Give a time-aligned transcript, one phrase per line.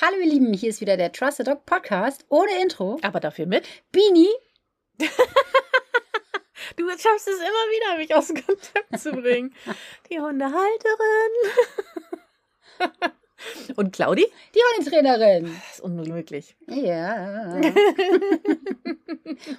[0.00, 2.98] Hallo ihr Lieben, hier ist wieder der Trusted Dog Podcast ohne Intro.
[3.02, 3.64] Aber dafür mit.
[3.92, 4.28] Bini,
[6.76, 9.54] Du schaffst es immer wieder, mich aus dem Konzept zu bringen.
[10.10, 11.30] Die Hundehalterin.
[13.76, 14.26] Und Claudi?
[14.54, 15.44] die Hundetrainerin.
[15.44, 16.56] Das ist unmöglich.
[16.68, 17.60] Ja.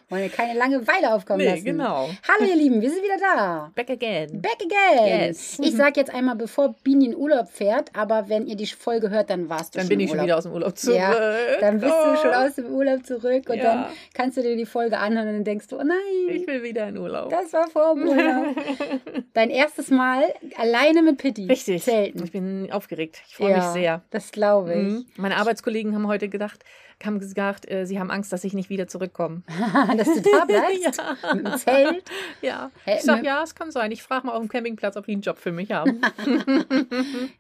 [0.10, 1.66] Wollen wir keine Langeweile aufkommen Nee, lassen.
[1.66, 2.10] genau.
[2.28, 3.72] Hallo ihr Lieben, wir sind wieder da.
[3.76, 4.42] Back again.
[4.42, 5.28] Back again.
[5.28, 5.58] Yes.
[5.62, 9.30] Ich sag jetzt einmal, bevor Bini in Urlaub fährt, aber wenn ihr die Folge hört,
[9.30, 10.98] dann warst du Dann schon bin im ich schon wieder aus dem Urlaub zurück.
[10.98, 11.14] Ja,
[11.60, 13.64] dann bist du schon Oh, aus dem Urlaub zurück und Ja.
[13.64, 15.98] dann kannst du dir die Folge anhören und dann denkst du, oh nein,
[16.30, 17.30] Ich will wieder in Urlaub.
[17.30, 18.56] das war vor dem Urlaub.
[19.34, 20.24] Dein erstes Mal
[20.58, 21.46] alleine mit Pitti.
[21.48, 21.84] Richtig.
[21.84, 22.24] Zelten.
[22.24, 23.22] Ich bin aufgeregt.
[23.28, 24.02] Ich freue mich sehr.
[24.10, 24.94] Das glaube ich.
[24.94, 25.06] Mhm.
[25.18, 26.64] Meine Arbeitskollegen haben heute gedacht,
[27.04, 29.44] haben gesagt, äh, sie haben Angst, dass ich nicht wieder zurückkomme.
[29.98, 30.98] Dass du da bleibst.
[31.24, 31.34] ja.
[31.36, 32.04] Mit dem Zelt.
[32.42, 32.72] ja.
[32.86, 33.92] Hä, Ich sag, mit- ja, es kann sein.
[33.92, 36.02] Ich frage mal auf dem Campingplatz, ob die einen Job für mich haben.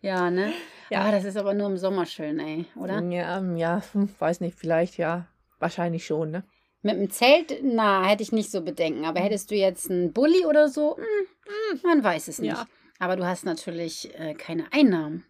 [0.01, 0.51] Ja, ne?
[0.89, 1.01] Ja.
[1.05, 3.01] Ah, das ist aber nur im Sommer schön, ey, oder?
[3.01, 5.25] Ja, ja, hm, weiß nicht, vielleicht ja.
[5.59, 6.43] Wahrscheinlich schon, ne?
[6.81, 9.05] Mit dem Zelt, na, hätte ich nicht so Bedenken.
[9.05, 12.51] Aber hättest du jetzt einen Bulli oder so, hm, man weiß es nicht.
[12.51, 12.67] Ja.
[12.99, 15.25] Aber du hast natürlich äh, keine Einnahmen.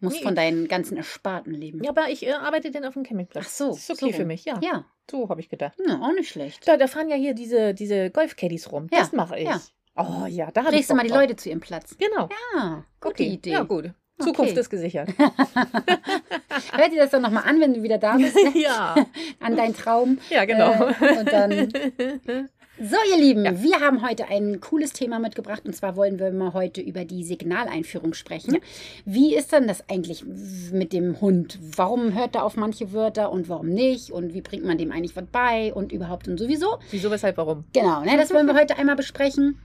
[0.00, 0.22] Musst Nee.
[0.24, 1.82] von deinen ganzen Ersparten leben.
[1.82, 3.44] Ja, aber ich äh, arbeite denn auf dem Campingplatz.
[3.46, 3.68] Ach so.
[3.70, 4.18] Das ist okay so.
[4.18, 4.58] für mich, ja.
[4.62, 5.74] Ja, So habe ich gedacht.
[5.86, 6.68] ja auch nicht schlecht.
[6.68, 8.88] Da, da fahren ja hier diese, diese Golfcaddies rum.
[8.92, 9.48] Ja, Das mache ich.
[9.48, 9.60] ja.
[9.96, 11.20] Oh ja, da habe ich du mal die drauf.
[11.20, 11.96] Leute zu ihrem Platz.
[11.96, 12.28] Genau.
[12.54, 13.28] Ja, gute okay.
[13.32, 13.52] Idee.
[13.52, 13.92] Ja, gut.
[14.18, 14.60] Zukunft Okay.
[14.60, 15.08] ist gesichert.
[15.18, 18.94] Hört dir das dann nochmal an, wenn du wieder da bist, ja.
[19.40, 20.18] an deinen Traum.
[20.30, 20.72] Ja, genau.
[20.72, 25.96] Äh, und dann So, ihr Lieben, wir haben heute ein cooles Thema mitgebracht und zwar
[25.96, 28.58] wollen wir mal heute über die Signaleinführung sprechen.
[29.06, 30.26] Wie ist denn das eigentlich
[30.72, 31.58] mit dem Hund?
[31.74, 34.10] Warum hört er auf manche Wörter und warum nicht?
[34.10, 36.76] Und wie bringt man dem eigentlich was bei und überhaupt und sowieso?
[36.90, 37.64] Wieso, weshalb, warum?
[37.72, 39.58] Genau, ne, das wollen wir heute einmal besprechen.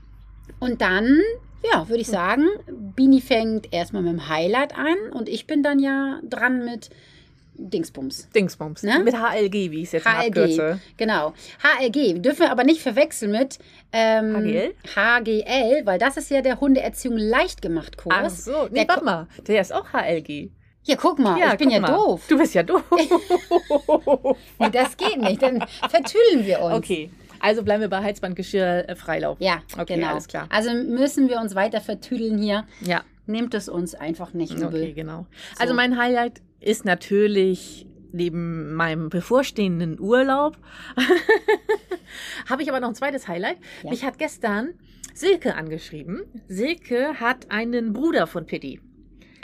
[0.58, 1.20] Und dann,
[1.70, 2.46] ja, würde ich sagen,
[2.96, 6.88] Bini fängt erstmal mit dem Highlight an und ich bin dann ja dran mit
[7.70, 8.28] Dingsbums.
[8.34, 8.82] Dingsbums.
[8.82, 9.00] Ne?
[9.04, 10.80] Mit HLG, wie ich es jetzt mal HLG, abkürze.
[10.96, 11.32] genau.
[11.62, 13.58] HLG dürfen wir aber nicht verwechseln mit
[13.92, 14.74] ähm, HGL?
[14.94, 18.14] HGL, weil das ist ja der Hundeerziehung leicht gemacht Kurs.
[18.18, 18.68] Ach so.
[18.70, 19.26] Nee, Der warte mal.
[19.46, 20.50] Der ist auch HLG.
[20.84, 21.92] Ja, guck mal, ich bin ja mal.
[21.92, 22.22] doof.
[22.28, 22.82] Du bist ja doof.
[24.58, 26.74] Nee, das geht nicht, dann vertüdeln wir uns.
[26.76, 27.10] okay.
[27.40, 29.36] Also bleiben wir bei Heizbandgeschirr äh, Freilauf.
[29.40, 30.08] Ja, Okay, genau.
[30.12, 30.46] alles klar.
[30.50, 32.64] Also müssen wir uns weiter vertüdeln hier.
[32.80, 33.02] Ja.
[33.26, 34.66] Nehmt es uns einfach nicht übel.
[34.82, 35.26] Okay, genau.
[35.58, 40.56] Also mein Highlight ist natürlich neben meinem bevorstehenden Urlaub
[42.48, 43.58] habe ich aber noch ein zweites Highlight.
[43.82, 43.90] Ja.
[43.90, 44.74] Mich hat gestern
[45.14, 46.22] Silke angeschrieben.
[46.48, 48.80] Silke hat einen Bruder von Pitti.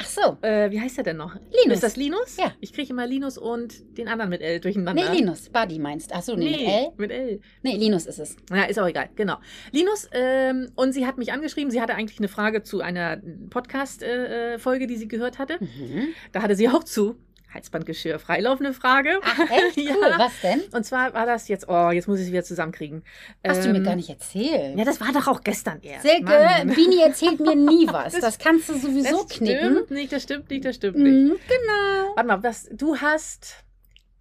[0.01, 0.39] Ach so.
[0.43, 1.35] Äh, wie heißt er denn noch?
[1.35, 1.77] Linus.
[1.77, 2.37] Ist das Linus?
[2.37, 2.53] Ja.
[2.61, 5.11] Ich kriege immer Linus und den anderen mit L durcheinander.
[5.11, 5.49] Nee, Linus.
[5.49, 6.13] Buddy meinst.
[6.15, 6.89] Ach so, nee, mit L?
[6.97, 7.41] mit L.
[7.63, 8.37] Nee, Linus ist es.
[8.51, 9.39] Ja, ist auch egal, genau.
[9.73, 13.21] Linus, ähm, und sie hat mich angeschrieben, sie hatte eigentlich eine Frage zu einer
[13.51, 15.59] Podcast-Folge, die sie gehört hatte.
[15.61, 16.09] Mhm.
[16.33, 17.17] Da hatte sie auch zu
[17.53, 19.19] Halsbandgeschirr freilauf eine Frage.
[19.23, 19.77] Ach, echt?
[19.77, 19.85] Cool.
[20.11, 20.19] Ja.
[20.19, 20.61] Was denn?
[20.73, 23.03] Und zwar war das jetzt, oh, jetzt muss ich es wieder zusammenkriegen.
[23.47, 24.77] Hast du mir Ähm, gar nicht erzählt.
[24.79, 26.03] Ja, das war doch auch gestern erst.
[26.07, 26.67] Silke.
[26.75, 28.15] Bini erzählt mir nie was.
[28.21, 29.59] Das kannst du sowieso das knicken.
[29.73, 31.13] stimmt nicht, das stimmt nicht, das stimmt nicht.
[31.13, 32.15] Mhm, genau.
[32.17, 33.65] Warte mal, was, du hast,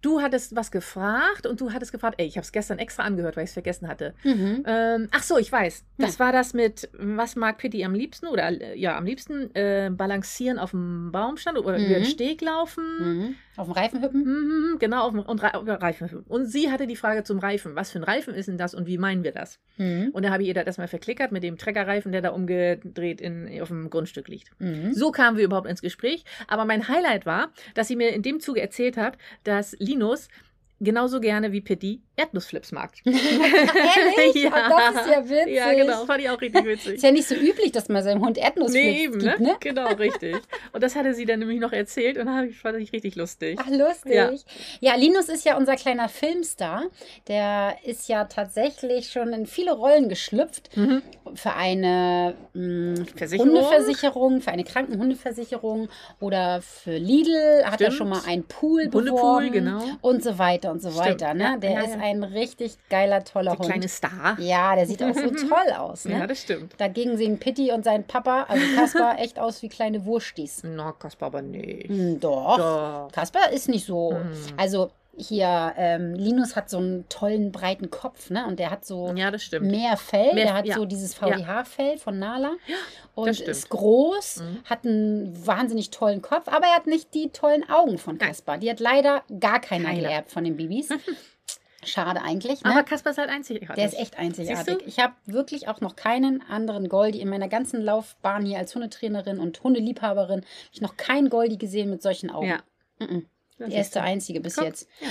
[0.00, 3.36] du hattest was gefragt und du hattest gefragt, ey, ich habe es gestern extra angehört,
[3.36, 4.14] weil ich es vergessen hatte.
[4.24, 4.62] Mhm.
[4.66, 5.84] Ähm, ach so, ich weiß.
[5.98, 10.58] Das war das mit, was mag Pitti am liebsten oder ja, am liebsten äh, balancieren
[10.58, 12.06] auf dem Baumstand oder über den Mhm.
[12.06, 12.84] Steg laufen.
[13.00, 13.34] Mhm.
[13.58, 14.22] Auf dem Reifen hüppen?
[14.24, 16.24] Mhm, genau, auf dem und Reifen.
[16.28, 17.74] Und sie hatte die Frage zum Reifen.
[17.74, 19.58] Was für ein Reifen ist denn das und wie meinen wir das?
[19.76, 20.10] Mhm.
[20.12, 23.60] Und da habe ich ihr das erstmal verklickert mit dem Treckerreifen, der da umgedreht in,
[23.60, 24.52] auf dem Grundstück liegt.
[24.60, 24.92] Mhm.
[24.92, 26.24] So kamen wir überhaupt ins Gespräch.
[26.46, 30.28] Aber mein Highlight war, dass sie mir in dem Zuge erzählt hat, dass Linus
[30.80, 32.90] genauso gerne wie Pitti Erdnussflips mag.
[33.04, 34.34] Ehrlich?
[34.42, 34.50] ja.
[34.70, 35.54] Oh, das ist ja witzig.
[35.54, 36.04] Ja, genau.
[36.04, 36.94] Fand ich auch richtig witzig.
[36.94, 39.46] Ist ja nicht so üblich, dass man seinem Hund Erdnussflips Nee, eben, gibt, ne?
[39.48, 39.56] ne?
[39.60, 40.36] Genau, richtig.
[40.72, 43.16] Und das hatte sie dann nämlich noch erzählt und da habe ich- fand ich richtig
[43.16, 43.58] lustig.
[43.62, 44.14] Ach, lustig.
[44.14, 44.30] Ja.
[44.80, 44.94] Ja.
[44.96, 46.84] Linus ist ja unser kleiner Filmstar.
[47.28, 50.76] Der ist ja tatsächlich schon in viele Rollen geschlüpft.
[50.76, 51.02] Mhm.
[51.34, 53.48] Für eine mh, Versicherung?
[53.48, 55.88] Hundeversicherung, für eine Krankenhundeversicherung
[56.20, 57.92] oder für Lidl hat er Stimmt.
[57.94, 59.82] schon mal einen Pool Hundepool, beworben genau.
[60.00, 61.34] und so weiter und so Stimmt, weiter.
[61.34, 61.58] Ne?
[61.60, 62.00] Der ja, ist ja.
[62.00, 63.68] ein richtig geiler, toller Der Hund.
[63.68, 64.36] kleine Star.
[64.40, 66.04] Ja, der sieht auch so toll aus.
[66.04, 66.18] Ne?
[66.18, 66.74] Ja, das stimmt.
[66.78, 70.62] Dagegen sehen Pitti und sein Papa, also Kaspar, echt aus wie kleine Wurstis.
[70.64, 71.88] Na, Kaspar aber nicht.
[71.88, 72.56] Hm, Doch.
[72.56, 73.08] Doch.
[73.12, 74.12] Kaspar ist nicht so.
[74.12, 74.32] Mhm.
[74.56, 74.90] Also
[75.20, 78.46] hier, ähm, Linus hat so einen tollen, breiten Kopf, ne?
[78.46, 80.32] Und der hat so Ja, mehr Fell.
[80.32, 80.76] Mehr- der hat ja.
[80.76, 82.52] so dieses VDH-Fell von Nala.
[83.16, 83.50] und das stimmt.
[83.50, 84.58] ist groß, Mhm.
[84.64, 88.28] hat einen wahnsinnig tollen Kopf, aber er hat nicht die tollen Augen von Nein.
[88.28, 88.58] Kaspar.
[88.58, 90.02] Die hat leider gar keiner Keiner.
[90.08, 90.88] geerbt von den Babys.
[91.84, 92.64] Schade eigentlich.
[92.64, 92.70] Ne?
[92.70, 93.76] Aber Kaspar ist halt einzigartig.
[93.76, 94.78] Der ist echt einzigartig.
[94.86, 99.38] Ich habe wirklich auch noch keinen anderen Goldi in meiner ganzen Laufbahn hier als Hundetrainerin
[99.38, 100.40] und Hundeliebhaberin.
[100.40, 102.48] hab Ich noch keinen Goldi gesehen mit solchen Augen.
[102.48, 102.60] Ja.
[102.98, 103.26] Mhm.
[103.58, 104.00] Das Die ist so.
[104.00, 104.64] einzige bis Guck.
[104.64, 104.88] jetzt.
[105.00, 105.08] Ja.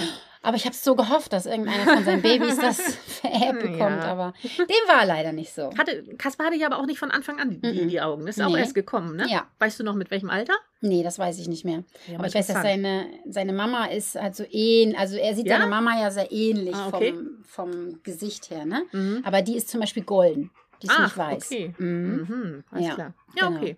[0.48, 3.70] Aber ich habe es so gehofft, dass irgendeiner von seinen Babys das vererbt Ja.
[3.70, 4.02] bekommt.
[4.04, 5.72] Aber dem war leider nicht so.
[5.78, 8.26] Hatte, Kaspar hatte ja aber auch nicht von Anfang an die, die Augen.
[8.26, 8.60] Das ist auch Nee.
[8.60, 9.26] erst gekommen, ne?
[9.30, 9.46] Ja.
[9.60, 10.54] Weißt du noch mit welchem Alter?
[10.80, 11.84] Nee, das weiß ich nicht mehr.
[12.08, 14.98] Ja, Aber ich weiß, dass seine, seine Mama ist halt so ähnlich.
[14.98, 15.58] Also er sieht Ja?
[15.58, 17.12] seine Mama ja sehr ähnlich Ah, okay.
[17.14, 18.84] vom, vom Gesicht her, ne?
[18.94, 19.24] Mhm.
[19.26, 20.50] Aber die ist zum Beispiel golden.
[20.82, 21.46] Die ist Ach, nicht weiß.
[21.52, 21.74] okay.
[21.80, 22.28] Mhm.
[22.30, 22.64] Mhm.
[22.72, 23.14] Alles Ja, klar.
[23.36, 23.60] Ja, genau.
[23.60, 23.78] okay.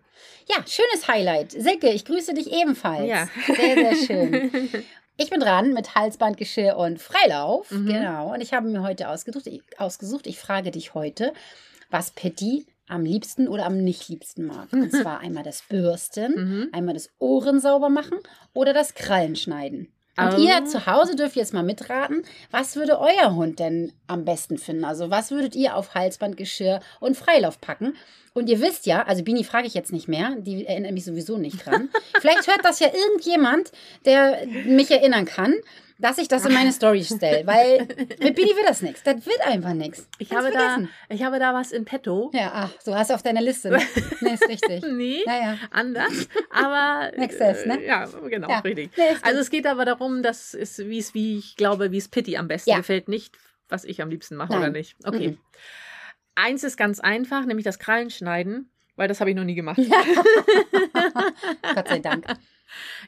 [0.49, 1.51] Ja, schönes Highlight.
[1.53, 3.07] Silke, ich grüße dich ebenfalls.
[3.09, 3.27] Ja.
[3.47, 4.51] Sehr, sehr schön.
[5.21, 7.69] Ich bin dran mit Halsbandgeschirr und Freilauf.
[7.71, 7.87] Mhm.
[7.87, 8.33] Genau.
[8.33, 10.27] Und ich habe mir heute ausgesucht ich, ausgesucht.
[10.27, 11.33] ich frage dich heute,
[11.89, 14.71] was Patty am liebsten oder am nicht liebsten mag.
[14.71, 16.69] Und zwar einmal das Bürsten, Mhm.
[16.71, 18.17] einmal das Ohren sauber machen
[18.53, 19.91] oder das Krallen schneiden.
[20.17, 24.57] Und ihr zu Hause dürft jetzt mal mitraten, was würde euer Hund denn am besten
[24.57, 24.83] finden?
[24.83, 27.95] Also was würdet ihr auf Halsbandgeschirr und Freilauf packen?
[28.33, 31.37] Und ihr wisst ja, also Bini frage ich jetzt nicht mehr, die erinnert mich sowieso
[31.37, 31.89] nicht dran.
[32.21, 33.71] Vielleicht hört das ja irgendjemand,
[34.05, 35.55] der mich erinnern kann,
[35.99, 37.45] dass ich das in meine Story stelle.
[37.45, 37.79] Weil
[38.19, 39.03] mit Bini wird das nichts.
[39.03, 40.07] Das wird einfach nichts.
[40.17, 40.77] Ich habe, da,
[41.09, 42.31] ich habe da was in petto.
[42.33, 43.69] Ja, ach, so hast du auf deiner Liste.
[43.69, 43.79] Ne?
[44.21, 44.83] Nee, ist richtig.
[44.89, 45.57] Nee, Naja.
[45.71, 46.27] anders.
[46.51, 47.11] Aber.
[47.17, 47.81] Access, ne?
[47.81, 48.59] äh, Ja, genau, Ja.
[48.59, 48.91] richtig.
[48.97, 52.07] Nee, Also es geht aber darum, dass es, wie es, wie ich glaube, wie es
[52.07, 52.77] Pitti am besten Ja.
[52.77, 53.37] gefällt, nicht,
[53.67, 54.61] was ich am liebsten mache Nein.
[54.61, 54.95] oder nicht.
[55.05, 55.29] Okay.
[55.29, 55.37] Mhm.
[56.35, 59.79] Eins ist ganz einfach, nämlich das Krallenschneiden, weil das habe ich noch nie gemacht.
[61.75, 62.25] Gott sei Dank.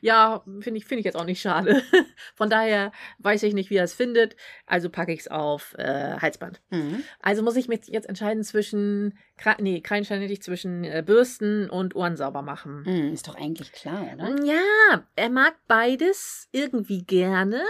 [0.02, 1.82] Ja, finde ich, finde ich jetzt auch nicht schade.
[2.36, 4.36] Von daher weiß ich nicht, wie er es findet.
[4.66, 6.62] Also packe ich es auf äh, Halsband.
[6.70, 7.04] Mhm.
[7.22, 9.18] Also muss ich mich jetzt entscheiden zwischen,
[9.60, 12.84] nee, Krallenschneiden nicht, zwischen äh, Bürsten und Ohren sauber machen.
[12.84, 14.36] Mhm, Ist doch eigentlich klar, oder?
[14.46, 17.62] Ja, er mag beides irgendwie gerne,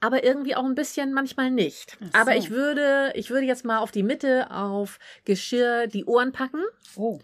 [0.00, 1.96] aber irgendwie auch ein bisschen manchmal nicht.
[2.12, 2.38] Ach Aber so.
[2.38, 6.62] ich würde, ich würde jetzt mal auf die Mitte auf Geschirr die Ohren packen
[6.96, 7.20] Oh.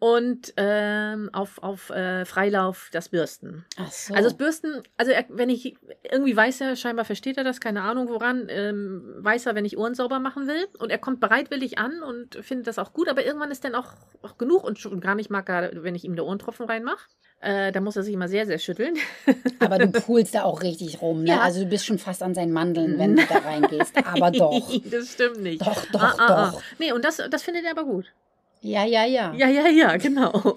[0.00, 3.66] Und ähm, auf, auf äh, Freilauf das Bürsten.
[3.76, 4.14] Ach so.
[4.14, 5.76] Also das Bürsten, also er, wenn ich
[6.10, 9.76] irgendwie weiß er, scheinbar versteht er das, keine Ahnung woran, ähm, weiß er, wenn ich
[9.76, 13.26] Ohren sauber machen will und er kommt bereitwillig an und findet das auch gut, aber
[13.26, 13.92] irgendwann ist dann auch,
[14.22, 17.06] auch genug und schon gar nicht mag er, wenn ich ihm da Ohrentropfen reinmache.
[17.40, 18.96] Äh, da muss er sich immer sehr, sehr schütteln.
[19.60, 21.30] Aber du pulst da auch richtig rum, ne?
[21.30, 21.40] Ja.
[21.40, 23.96] Also du bist schon fast an seinen Mandeln, wenn du da reingehst.
[23.96, 24.70] Aber doch.
[24.90, 25.62] das stimmt nicht.
[25.62, 26.58] Doch, doch, ah, ah, doch.
[26.58, 26.62] Ah.
[26.78, 28.12] Nee, und das, das findet er aber gut.
[28.62, 29.32] Ja, ja, ja.
[29.34, 30.32] Ja, ja, ja, genau.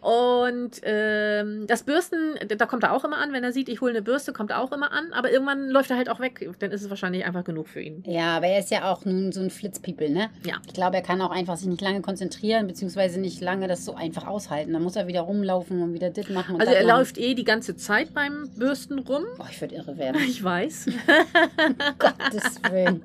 [0.00, 3.32] und ähm, das Bürsten, da kommt er auch immer an.
[3.32, 5.12] Wenn er sieht, ich hole eine Bürste, kommt er auch immer an.
[5.12, 6.50] Aber irgendwann läuft er halt auch weg.
[6.58, 8.02] Dann ist es wahrscheinlich einfach genug für ihn.
[8.06, 10.30] Ja, aber er ist ja auch nun so ein Flitzpiepel, ne?
[10.44, 10.56] Ja.
[10.66, 13.94] Ich glaube, er kann auch einfach sich nicht lange konzentrieren, beziehungsweise nicht lange das so
[13.94, 14.72] einfach aushalten.
[14.72, 16.60] Dann muss er wieder rumlaufen und wieder dit machen.
[16.60, 16.98] Also er machen.
[16.98, 19.24] läuft eh die ganze Zeit beim Bürsten rum.
[19.38, 20.20] Oh, ich würde irre werden.
[20.28, 20.86] Ich weiß.
[21.98, 23.02] Gottes Willen.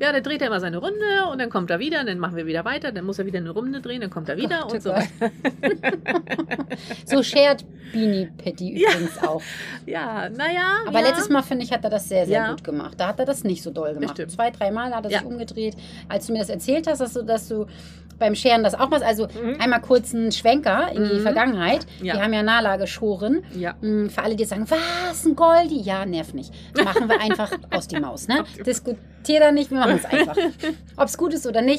[0.00, 2.46] Ja, dann dreht er immer seine Runde und dann kommt er wieder, dann machen wir
[2.46, 4.82] wieder weiter, dann muss er wieder eine Runde drehen, dann kommt er wieder Gott, und
[4.82, 5.32] so oh weiter.
[7.06, 8.90] So schert Beanie Patty Ja.
[8.90, 9.42] übrigens auch.
[9.86, 10.78] Ja, naja.
[10.86, 11.08] Aber ja.
[11.08, 12.50] letztes Mal, finde ich, hat er das sehr, sehr Ja.
[12.50, 12.94] gut gemacht.
[12.98, 14.12] Da hat er das nicht so doll gemacht.
[14.14, 14.32] stimmt.
[14.32, 15.18] Zwei, dreimal hat er Ja.
[15.20, 15.74] sich umgedreht.
[16.08, 17.66] Als du mir das erzählt hast, dass du, dass du
[18.18, 19.60] beim Scheren das auch machst, also Mhm.
[19.60, 21.20] einmal kurz einen Schwenker in die Mhm.
[21.20, 21.86] Vergangenheit.
[22.02, 22.14] Ja.
[22.16, 23.44] Die haben ja Nala geschoren.
[23.54, 23.74] Ja.
[23.80, 25.80] Mm, Für alle, die sagen, was, ein Goldi?
[25.80, 26.52] Ja, nerv nicht.
[26.82, 28.26] Machen wir einfach aus die Maus.
[28.26, 28.42] Ne?
[28.66, 30.36] Diskutier da nicht, wir machen es einfach.
[30.96, 31.77] Ob es gut ist oder nicht.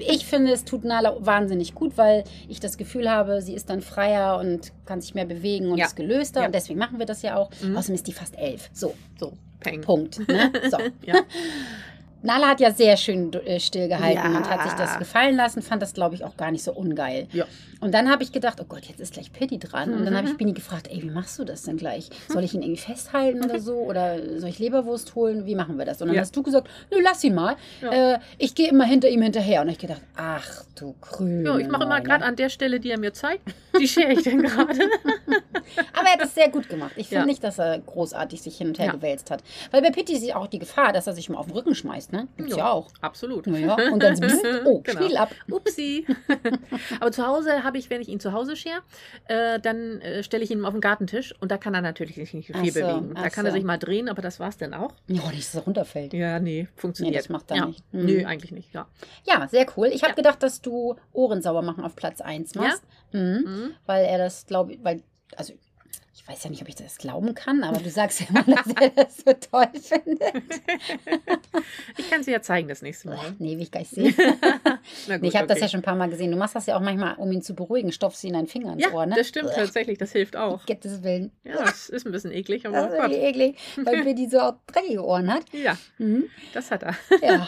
[0.00, 3.80] Ich finde, es tut Nala wahnsinnig gut, weil ich das Gefühl habe, sie ist dann
[3.80, 5.86] freier und kann sich mehr bewegen und Ja.
[5.86, 6.40] ist gelöster.
[6.40, 6.46] Ja.
[6.46, 7.50] Und deswegen machen wir das ja auch.
[7.62, 7.76] Mhm.
[7.76, 8.70] Außerdem ist die fast elf.
[8.72, 9.80] So, So, Peng.
[9.80, 10.26] Punkt.
[10.28, 10.52] Ne?
[10.70, 10.78] So.
[11.06, 11.22] Ja.
[12.22, 14.36] Nala hat ja sehr schön äh, stillgehalten Ja.
[14.38, 17.28] und hat sich das gefallen lassen, fand das, glaube ich, auch gar nicht so ungeil.
[17.32, 17.44] Ja.
[17.80, 19.94] Und dann habe ich gedacht, oh Gott, jetzt ist gleich Pitti dran.
[19.94, 20.38] Und dann habe ich Mhm.
[20.38, 22.10] Bini gefragt, ey, wie machst du das denn gleich?
[22.28, 23.74] Soll ich ihn irgendwie festhalten oder so?
[23.76, 25.46] Oder soll ich Leberwurst holen?
[25.46, 26.02] Wie machen wir das?
[26.02, 26.22] Und dann Ja.
[26.22, 27.54] hast du gesagt, nö, lass ihn mal.
[27.82, 29.62] Äh, ich gehe immer hinter ihm hinterher.
[29.62, 32.98] Und ich gedacht, ach du grüne ich mache immer gerade an der Stelle, die er
[32.98, 33.42] mir zeigt,
[33.80, 34.74] die schere ich dann gerade.
[35.92, 36.92] Aber er hat es sehr gut gemacht.
[36.96, 39.42] Ich finde nicht, dass er großartig sich hin und her gewälzt hat.
[39.70, 41.74] Weil bei Pitti ist ja auch die Gefahr, dass er sich mal auf den Rücken
[41.74, 42.07] schmeißt.
[42.10, 42.26] Ne?
[42.36, 42.70] Gibt's ja, Ja.
[42.70, 42.90] auch.
[43.00, 43.46] Absolut.
[43.46, 44.24] Ja, und dann so,
[44.64, 45.02] oh, Genau.
[45.02, 45.30] Spiel ab.
[45.50, 46.06] Upsi.
[47.00, 48.80] Aber zu Hause habe ich, wenn ich ihn zu Hause schere,
[49.26, 52.50] äh, dann äh, stelle ich ihn auf den Gartentisch und da kann er natürlich nicht
[52.54, 53.14] Ach viel so, bewegen.
[53.14, 53.56] Da ach kann er so.
[53.56, 54.92] sich mal drehen, aber das war es dann auch.
[55.06, 56.14] Ja, nicht, dass er runterfällt.
[56.14, 57.12] Ja, nee, funktioniert.
[57.14, 57.66] Nee, das macht er ja.
[57.66, 57.84] nicht.
[57.92, 58.06] Mhm.
[58.06, 58.86] Nö, eigentlich nicht, ja.
[59.26, 59.88] Ja, sehr cool.
[59.88, 62.82] Ich habe gedacht, dass du Ohren sauber machen auf Platz 1 machst.
[63.12, 63.44] Mhm.
[63.46, 63.70] Mhm.
[63.86, 65.02] Weil er das, glaube ich, weil,
[65.36, 65.52] also
[66.28, 68.90] weiß ja nicht, ob ich das glauben kann, aber du sagst ja immer, dass er
[69.04, 70.20] das so toll findet.
[71.96, 73.18] Ich kann sie ja zeigen das nächste Mal.
[73.38, 74.14] nee, will ich gar nicht sehen.
[75.08, 75.64] Na gut, Nee, ich habe das okay.
[75.64, 76.30] ja schon ein paar Mal gesehen.
[76.30, 77.92] Du machst das ja auch manchmal, um ihn zu beruhigen.
[77.92, 79.14] Stopfst ihn deinen Finger ins Ja, Ohr, ne?
[79.16, 79.98] das stimmt tatsächlich.
[79.98, 80.64] Das hilft auch.
[80.66, 81.32] Gottes Willen.
[81.44, 83.10] Ja, das ist ein bisschen eklig, aber Das ist Gott.
[83.12, 85.42] eklig, weil Billy so dreckige Ohren hat.
[85.52, 86.24] Ja, Mhm.
[86.52, 86.94] das hat er.
[87.22, 87.46] Ja.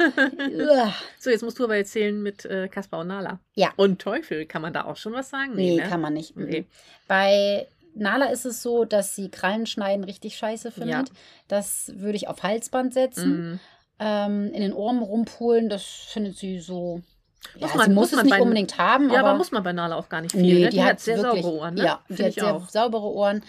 [1.19, 3.41] So, jetzt musst du aber erzählen mit äh, Kaspar und Nala.
[3.55, 3.73] Ja.
[3.77, 5.55] Und Teufel, kann man da auch schon was sagen?
[5.55, 5.83] Nee, ne?
[5.83, 6.37] kann man nicht.
[6.37, 6.45] Mhm.
[6.47, 6.65] Nee.
[7.07, 10.91] Bei Nala ist es so, dass sie Krallenschneiden richtig scheiße findet.
[11.09, 11.15] Ja.
[11.49, 13.51] Das würde ich auf Halsband setzen.
[13.53, 13.61] Mhm.
[13.99, 17.03] Ähm, in den Ohren rumpulen, das findet sie so.
[17.57, 19.39] Ja, Muss sie man- muss, muss es man nicht bei- unbedingt haben, Ja, aber, aber,
[19.39, 20.41] muss man bei Nala auch gar nicht viel.
[20.43, 20.69] nee, ne?
[20.71, 21.85] die, hat sehr wirklich, saubere Ohren, ne?
[21.85, 22.69] Ja, die hat sehr auch.
[22.69, 23.43] saubere Ohren.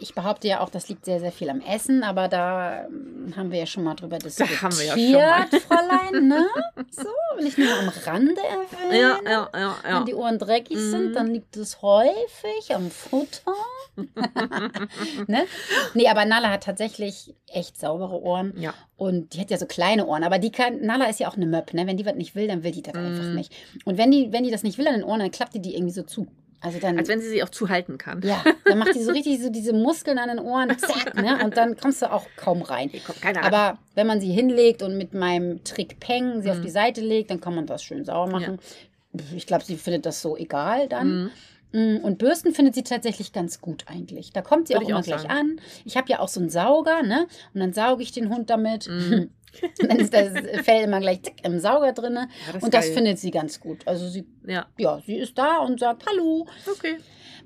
[0.00, 3.50] Ich behaupte ja auch, das liegt sehr, sehr viel am Essen, aber da ähm, haben
[3.50, 5.46] wir ja schon mal drüber diskutiert, haben wir ja schon mal.
[5.60, 6.46] Fräulein, ne?
[6.90, 9.18] So, will ich nur am Rande erwähnen.
[9.24, 9.98] Ja, ja, ja, ja.
[9.98, 10.90] Wenn die Ohren dreckig Mhm.
[10.90, 13.54] sind, dann liegt es häufig am Futter.
[15.26, 15.44] ne?
[15.94, 18.52] Nee, aber Nala hat tatsächlich echt saubere Ohren.
[18.58, 18.74] Ja.
[18.96, 21.46] Und die hat ja so kleine Ohren, aber die kann, Nala ist ja auch eine
[21.46, 21.86] Möp, ne?
[21.86, 23.34] Wenn die was nicht will, dann will die das einfach Mhm.
[23.34, 23.52] nicht.
[23.84, 25.74] Und wenn die, wenn die das nicht will an den Ohren, dann klappt die die
[25.74, 26.26] irgendwie so zu.
[26.60, 28.20] Also dann, Als wenn sie sie auch zuhalten kann.
[28.22, 31.38] ja, dann macht die so richtig so diese Muskeln an den Ohren, zack, ne?
[31.44, 32.90] Und dann kommst du auch kaum rein.
[33.42, 36.62] Aber wenn man sie hinlegt und mit meinem Trick Peng sie auf Mhm.
[36.62, 38.58] die Seite legt, dann kann man das schön sauer machen.
[39.36, 41.24] Ich glaube, sie findet das so egal dann.
[41.24, 41.30] Mhm.
[41.70, 44.32] Mm, Und Bürsten findet sie tatsächlich ganz gut eigentlich.
[44.32, 45.60] Da kommt sie Würde auch immer auch gleich an.
[45.84, 47.26] Ich habe ja auch so einen Sauger, ne?
[47.54, 48.88] Und dann sauge ich den Hund damit.
[48.88, 49.30] Mhm.
[49.78, 50.28] dann ist das
[50.64, 52.14] Fell immer gleich zick im Sauger drin.
[52.14, 52.94] Ja, Und das geil.
[52.94, 53.86] findet sie ganz gut.
[53.86, 56.46] Also sie, Ja, ja, sie ist da und sagt Hallo.
[56.70, 56.96] okay.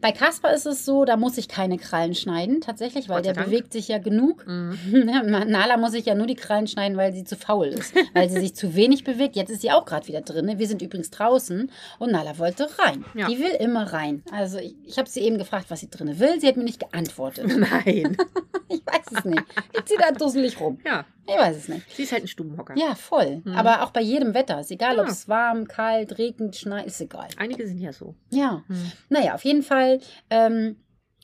[0.02, 3.47] Bei Kasper ist es so, da muss ich keine Krallen schneiden, tatsächlich, weil der Dank.
[3.47, 4.47] bewegt sich ja genug.
[4.47, 4.76] Mhm.
[5.47, 8.40] Nala muss ich ja nur die Krallen schneiden, weil sie zu faul ist, weil sie
[8.40, 9.37] sich zu wenig bewegt.
[9.37, 10.52] Jetzt ist sie auch gerade wieder drin.
[10.59, 13.04] Wir sind übrigens draußen und Nala wollte rein.
[13.14, 13.28] Ja.
[13.28, 14.23] Die will immer rein.
[14.30, 16.40] Also ich, ich habe sie eben gefragt, was sie drin will.
[16.40, 17.47] Sie hat mir nicht geantwortet.
[17.56, 18.16] Nein.
[18.68, 19.42] Ich weiß es nicht.
[19.75, 20.78] Liegt sie da dusselig rum?
[20.87, 21.85] Ja, Ich weiß es nicht.
[21.94, 22.75] sie ist halt ein Stubenhocker.
[22.78, 23.42] Ja, voll.
[23.44, 23.54] Mhm.
[23.54, 24.61] Aber auch bei jedem Wetter.
[24.61, 25.12] Ist egal, ob Ja.
[25.12, 27.28] es warm, kalt, regnet, schneit, ist egal.
[27.37, 28.14] Einige sind ja so.
[28.30, 28.62] Ja.
[28.68, 28.92] Mhm.
[29.11, 29.91] Naja, auf jeden Fall
[30.30, 30.76] ähm,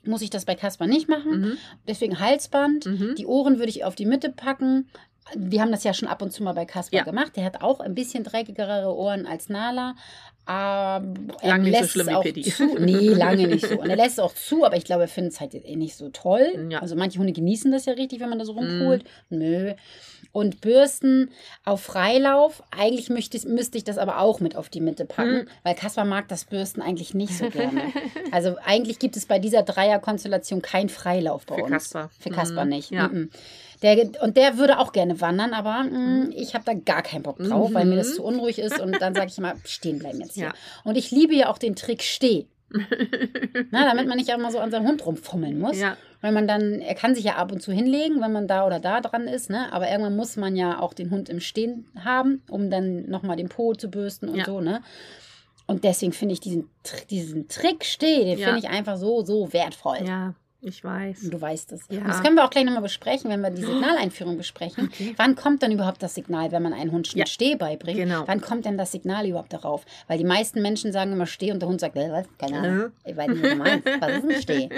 [0.04, 1.40] muss ich das bei Kasper nicht machen.
[1.40, 1.52] Mhm.
[1.86, 2.86] Deswegen Halsband.
[2.86, 3.14] Mhm.
[3.16, 4.88] Die Ohren würde ich auf die Mitte packen.
[5.36, 7.04] Wir haben das ja schon ab und zu mal bei Kasper Ja.
[7.04, 7.36] gemacht.
[7.36, 9.94] Der hat auch ein bisschen dreckigere Ohren als Nala.
[10.48, 11.04] Aber
[11.42, 12.42] er Lang nicht so lässt schlimm es wie auch Pitti.
[12.44, 12.74] zu.
[12.78, 13.78] Nee, lange nicht so.
[13.78, 15.94] Und er lässt es auch zu, aber ich glaube, er findet es halt eh nicht
[15.94, 16.68] so toll.
[16.70, 16.78] Ja.
[16.80, 18.58] Also manche Hunde genießen das ja richtig, wenn man da so Mhm.
[18.80, 19.04] rumpult.
[19.28, 19.74] Nö.
[20.32, 21.30] Und Bürsten
[21.64, 22.62] auf Freilauf.
[22.70, 25.48] Eigentlich möchte, müsste ich das aber auch mit auf die Mitte packen, Mhm.
[25.64, 27.82] weil Kasper mag das Bürsten eigentlich nicht so gerne.
[28.32, 31.72] Also eigentlich gibt es bei dieser Dreierkonstellation kein Freilauf bei Für uns.
[31.72, 32.10] Kasper.
[32.18, 32.70] Für Kasper Mhm.
[32.70, 32.90] nicht.
[32.90, 33.10] Ja.
[33.82, 34.12] Mhm.
[34.12, 37.38] Der, und der würde auch gerne wandern, aber mm, ich habe da gar keinen Bock
[37.38, 38.14] drauf, weil mir das Mhm.
[38.14, 38.80] zu unruhig ist.
[38.80, 40.44] Und dann sage ich immer, stehen bleiben jetzt hier.
[40.46, 40.52] Ja.
[40.84, 42.46] Und ich liebe ja auch den Trick Steh.
[43.70, 45.78] Na, damit man nicht immer so an seinem Hund rumfummeln muss.
[45.80, 45.96] Ja.
[46.20, 48.78] Weil man dann, er kann sich ja ab und zu hinlegen, wenn man da oder
[48.80, 49.72] da dran ist, ne?
[49.72, 53.48] Aber irgendwann muss man ja auch den Hund im Stehen haben, um dann nochmal den
[53.48, 54.44] Po zu bürsten und Ja.
[54.44, 54.82] so, ne?
[55.66, 56.68] Und deswegen finde ich diesen,
[57.10, 59.98] diesen Trick steh, den finde ich einfach so, so wertvoll.
[60.06, 61.30] ja, ich weiß.
[61.30, 61.82] Du weißt es.
[61.88, 62.00] Ja.
[62.00, 64.90] Und das können wir auch gleich nochmal besprechen, wenn wir die Signaleinführung besprechen.
[64.92, 65.14] Okay.
[65.16, 67.26] Wann kommt dann überhaupt das Signal, wenn man einen Hund schon Ja.
[67.26, 67.98] Steh beibringt?
[67.98, 68.24] Genau.
[68.26, 69.84] Wann kommt denn das Signal überhaupt darauf?
[70.08, 72.26] Weil die meisten Menschen sagen immer Steh und der Hund sagt, äh, was?
[72.38, 72.92] Keine Ahnung.
[73.04, 73.86] Ich weiß nicht, was du meinst.
[74.00, 74.68] Was ist ein Steh?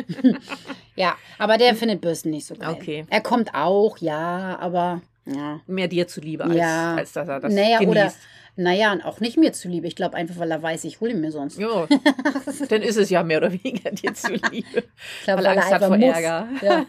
[0.97, 2.75] ja, aber der findet Bürsten nicht so geil.
[2.75, 3.05] Okay.
[3.09, 5.61] Er kommt auch, ja, aber ja.
[5.67, 6.95] Mehr dir zuliebe, als, Ja.
[6.97, 7.91] als dass er das naja, genießt.
[7.91, 8.13] oder,
[8.57, 9.87] naja, und auch nicht mir zuliebe.
[9.87, 11.59] Ich glaube einfach, weil er weiß, ich hole ihn mir sonst.
[11.59, 11.87] Ja,
[12.69, 14.43] dann ist es ja mehr oder weniger dir zuliebe.
[15.21, 16.15] Ich glaube, Weil er Angst hat vor muss.
[16.15, 16.49] Ärger.
[16.63, 16.87] Ja,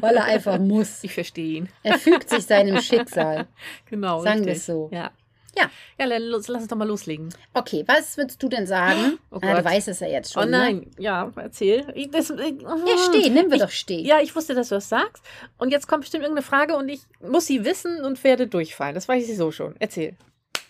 [0.00, 1.02] weil er einfach muss.
[1.02, 1.68] Ich verstehe ihn.
[1.82, 3.46] Er fügt sich seinem Schicksal.
[3.88, 4.22] Genau.
[4.22, 4.88] Sagen wir es so.
[4.92, 5.10] Ja.
[5.56, 5.70] Ja.
[5.98, 7.34] Ja, los, lass uns doch mal loslegen.
[7.54, 9.18] Okay, was würdest du denn sagen?
[9.30, 10.44] Oh ah, du weißt es ja jetzt schon.
[10.44, 11.86] oh nein, ja, erzähl.
[11.94, 12.84] Ich, das, ich, Ne?
[12.86, 14.00] Ja, steh, nehmen wir doch steh.
[14.00, 15.22] Ja, ich wusste, dass du das sagst.
[15.58, 18.94] Und jetzt kommt bestimmt irgendeine Frage und ich muss sie wissen und werde durchfallen.
[18.94, 19.74] Das weiß ich so schon.
[19.78, 20.16] Erzähl.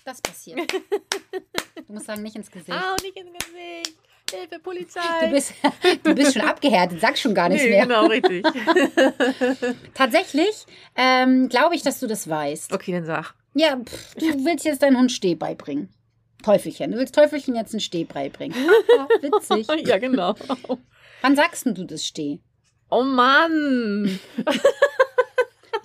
[0.05, 0.61] Das passiert.
[1.87, 2.71] Du musst sagen, nicht ins Gesicht.
[2.71, 3.97] Ah, und nicht ins Gesicht.
[4.33, 5.01] Hilfe, Polizei.
[5.23, 5.55] Du bist,
[6.05, 7.83] du bist schon abgehärtet, sag schon gar nichts nee, mehr.
[7.83, 8.47] genau, richtig.
[9.95, 12.73] Tatsächlich ähm, glaube ich, dass du das weißt.
[12.73, 13.35] okay, dann sag.
[13.55, 15.89] Ja, pff, du willst jetzt deinen Hund Steh beibringen.
[16.43, 16.93] Teufelchen.
[16.93, 18.57] Du willst Teufelchen jetzt einen Steh beibringen.
[19.21, 19.67] Witzig.
[19.89, 20.35] Ja, genau.
[21.21, 22.41] Wann sagst denn du das Steh?
[22.91, 24.19] Oh Mann.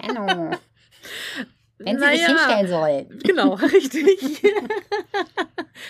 [0.01, 0.51] Hallo.
[1.77, 2.27] Wenn sie sich Naja.
[2.27, 3.19] hinstellen soll.
[3.23, 4.23] Genau, richtig.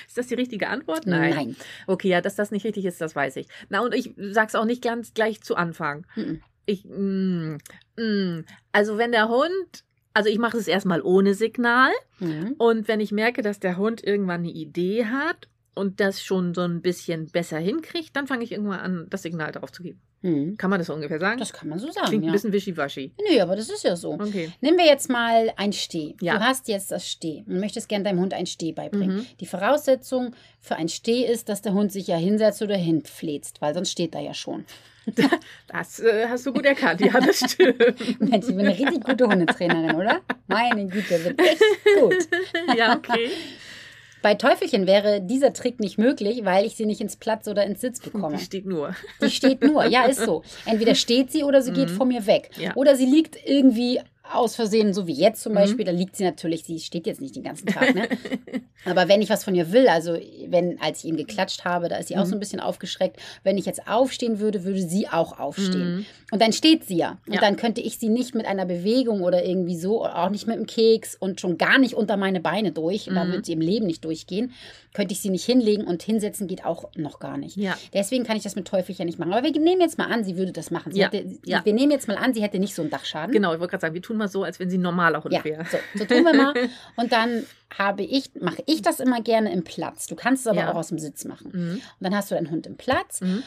[0.07, 1.05] ist das die richtige Antwort?
[1.05, 1.55] Nein.
[1.85, 3.47] Okay, ja, dass das nicht richtig ist, das weiß ich.
[3.69, 6.07] Na, und ich sag's auch nicht ganz gleich zu Anfang.
[6.15, 6.41] Mhm.
[6.65, 7.57] Ich, mm,
[7.97, 9.83] mm, also wenn der Hund,
[10.15, 12.55] also ich mache es erstmal ohne Signal Mhm.
[12.57, 16.61] und wenn ich merke, dass der Hund irgendwann eine Idee hat und das schon so
[16.61, 20.01] ein bisschen besser hinkriegt, dann fange ich irgendwann an, das Signal darauf zu geben.
[20.25, 20.57] Mhm.
[20.57, 21.39] Kann man das ungefähr sagen?
[21.39, 22.07] Das kann man so sagen.
[22.07, 22.31] Klingt ja.
[22.31, 23.11] ein bisschen wischiwaschi.
[23.29, 24.13] Nee, aber das ist ja so.
[24.13, 24.51] Okay.
[24.59, 26.15] Nehmen wir jetzt mal ein Steh.
[26.19, 26.37] Ja.
[26.37, 29.17] Du hast jetzt das Steh und möchtest gerne deinem Hund ein Steh beibringen.
[29.17, 29.25] Mhm.
[29.39, 33.75] Die Voraussetzung für ein Steh ist, dass der Hund sich ja hinsetzt oder hinfläzt, weil
[33.75, 34.65] sonst steht er ja schon.
[35.67, 37.01] Das äh, hast du gut erkannt.
[37.01, 37.79] Ja, das stimmt.
[38.19, 40.21] Mensch, ich bin eine richtig gute Hundetrainerin, oder?
[40.47, 41.61] Meine Güte, wird echt
[41.99, 42.27] gut.
[42.77, 43.29] ja, okay.
[44.25, 47.81] Bei Teufelchen wäre dieser Trick nicht möglich, weil ich sie nicht ins Platz oder ins
[47.81, 48.37] Sitz bekomme.
[48.37, 48.95] Die steht nur.
[49.21, 50.41] Die steht nur, ja, ist so.
[50.65, 51.93] Entweder steht sie oder sie geht Mhm.
[51.95, 52.49] vor mir weg.
[52.59, 52.75] Ja.
[52.75, 53.99] Oder sie liegt irgendwie
[54.33, 55.57] aus Versehen, so wie jetzt zum Mhm.
[55.57, 58.09] Beispiel, da liegt sie natürlich, sie steht jetzt nicht den ganzen Tag, ne?
[58.85, 60.17] Aber wenn ich was von ihr will, also
[60.47, 62.29] wenn, als ich ihn geklatscht habe, da ist sie auch Mhm.
[62.29, 63.17] so ein bisschen aufgeschreckt.
[63.43, 66.07] Wenn ich jetzt aufstehen würde, würde sie auch aufstehen.
[66.35, 67.17] Und dann steht sie ja.
[67.27, 67.35] Und.
[67.35, 67.41] Ja.
[67.41, 70.65] dann könnte ich sie nicht mit einer Bewegung oder irgendwie so, auch nicht mit dem
[70.65, 73.31] Keks und schon gar nicht unter meine Beine durch, da Mhm.
[73.31, 74.51] wird sie im Leben nicht durchgehen,
[74.93, 77.57] könnte ich sie nicht hinlegen und hinsetzen geht auch noch gar nicht.
[77.57, 77.77] Ja.
[77.93, 79.33] Deswegen kann ich das mit Teufelchen nicht machen.
[79.33, 80.91] Aber wir nehmen jetzt mal an, sie würde das machen.
[80.91, 81.37] Sie Ja, hätte.
[81.63, 83.33] Wir nehmen jetzt mal an, sie hätte nicht so einen Dachschaden.
[83.33, 84.77] Genau, ich wollte gerade sagen, wir tun mal so, als wenn sie
[85.23, 85.65] Hund Ja, wäre.
[85.71, 86.53] so, so tun wir mal.
[86.97, 87.45] Und dann
[87.77, 90.07] habe ich, mache ich das immer gerne im Platz.
[90.07, 91.51] Du kannst es aber auch aus dem Sitz machen.
[91.53, 91.71] Mhm.
[91.75, 93.21] Und dann hast du deinen Hund im Platz.
[93.21, 93.43] Mhm.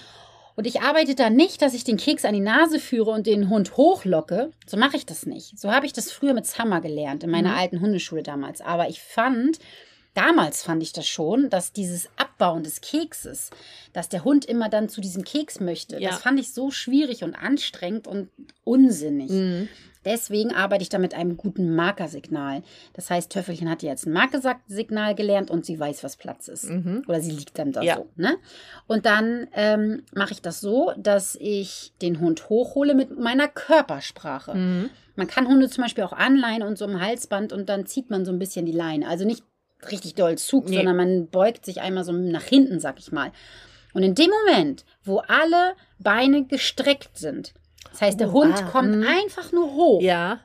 [0.58, 3.48] Und ich arbeite da nicht, dass ich den Keks an die Nase führe und den
[3.48, 4.50] Hund hochlocke.
[4.66, 5.56] So mache ich das nicht.
[5.56, 7.58] So habe ich das früher mit Summer gelernt, in meiner Mhm.
[7.58, 8.60] alten Hundeschule damals.
[8.60, 9.60] Aber ich fand,
[10.14, 13.50] damals fand ich das schon, dass dieses Abbauen des Kekses,
[13.92, 16.10] dass der Hund immer dann zu diesem Keks möchte, Ja.
[16.10, 18.28] das fand ich so schwierig und anstrengend und
[18.64, 19.30] unsinnig.
[19.30, 19.68] Mhm.
[20.04, 22.62] Deswegen arbeite ich da mit einem guten Markersignal.
[22.94, 26.70] Das heißt, Töffelchen hat jetzt ein Markersignal gelernt und sie weiß, was Platz ist.
[26.70, 27.04] Mhm.
[27.08, 27.96] Oder sie liegt dann da Ja.
[27.96, 28.08] so.
[28.16, 28.36] Ne?
[28.86, 34.54] Und dann ähm, mache ich das so, dass ich den Hund hochhole mit meiner Körpersprache.
[34.54, 34.90] Mhm.
[35.16, 38.24] Man kann Hunde zum Beispiel auch anleihen und so im Halsband und dann zieht man
[38.24, 39.08] so ein bisschen die Leine.
[39.08, 39.42] Also nicht
[39.90, 40.76] richtig doll Zug, Nee.
[40.76, 43.32] sondern man beugt sich einmal so nach hinten, sag ich mal.
[43.94, 47.52] Und in dem Moment, wo alle Beine gestreckt sind,
[47.90, 49.06] das heißt, der Oh, Hund ah, kommt mhm.
[49.06, 50.00] einfach nur hoch.
[50.02, 50.40] Ja,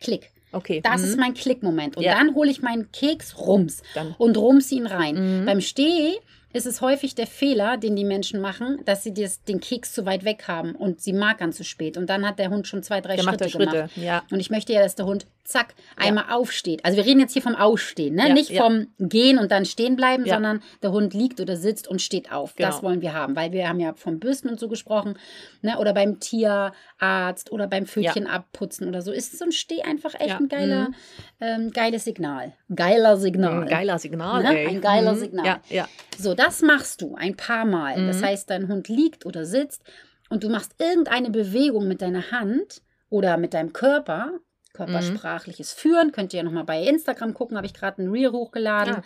[0.00, 0.30] Klick.
[0.52, 0.80] okay.
[0.82, 1.08] Das Mhm.
[1.08, 1.96] ist mein Klickmoment.
[1.96, 2.14] Und Ja.
[2.14, 4.14] dann hole ich meinen Keks rums Dann.
[4.18, 5.40] und rums ihn rein.
[5.42, 5.46] Mhm.
[5.46, 6.14] Beim Steh
[6.52, 10.06] ist es häufig der Fehler, den die Menschen machen, dass sie das, den Keks zu
[10.06, 11.96] weit weg haben und sie markern zu spät.
[11.98, 13.70] Und dann hat der Hund schon zwei, drei Der Schritte, Schritte.
[13.72, 13.96] gemacht.
[13.96, 14.22] Ja.
[14.30, 16.84] Und ich möchte ja, dass der Hund zack einmal aufsteht.
[16.84, 18.28] Also wir reden jetzt hier vom Aufstehen, ne?
[18.28, 18.62] Ja, nicht ja.
[18.62, 20.34] vom Gehen und dann stehen bleiben, Ja.
[20.34, 22.54] sondern der Hund liegt oder sitzt und steht auf.
[22.58, 22.88] Das Genau.
[22.88, 25.18] wollen wir haben, weil wir haben ja vom Bürsten und so gesprochen,
[25.62, 25.78] ne?
[25.78, 29.12] oder beim Tierarzt oder beim Pfötchen abputzen oder so.
[29.12, 30.36] Ist so ein Steh einfach echt Ja.
[30.38, 30.94] ein geiler, Mhm.
[31.40, 32.52] ähm, geiles Signal.
[32.74, 33.62] Geiler Signal.
[33.62, 34.48] Ein geiler Signal, Ne?
[34.68, 35.18] Ein geiler Mhm.
[35.18, 35.46] Signal.
[35.46, 35.88] Ja, ja.
[36.18, 38.06] So, das machst du ein paar Mal.
[38.06, 38.24] Das Mhm.
[38.26, 39.82] heißt, dein Hund liegt oder sitzt
[40.30, 44.32] und du machst irgendeine Bewegung mit deiner Hand oder mit deinem Körper.
[44.76, 46.12] Körpersprachliches Führen.
[46.12, 48.96] Könnt ihr ja nochmal bei Instagram gucken, habe ich gerade ein Reel hochgeladen.
[48.96, 49.02] Ah.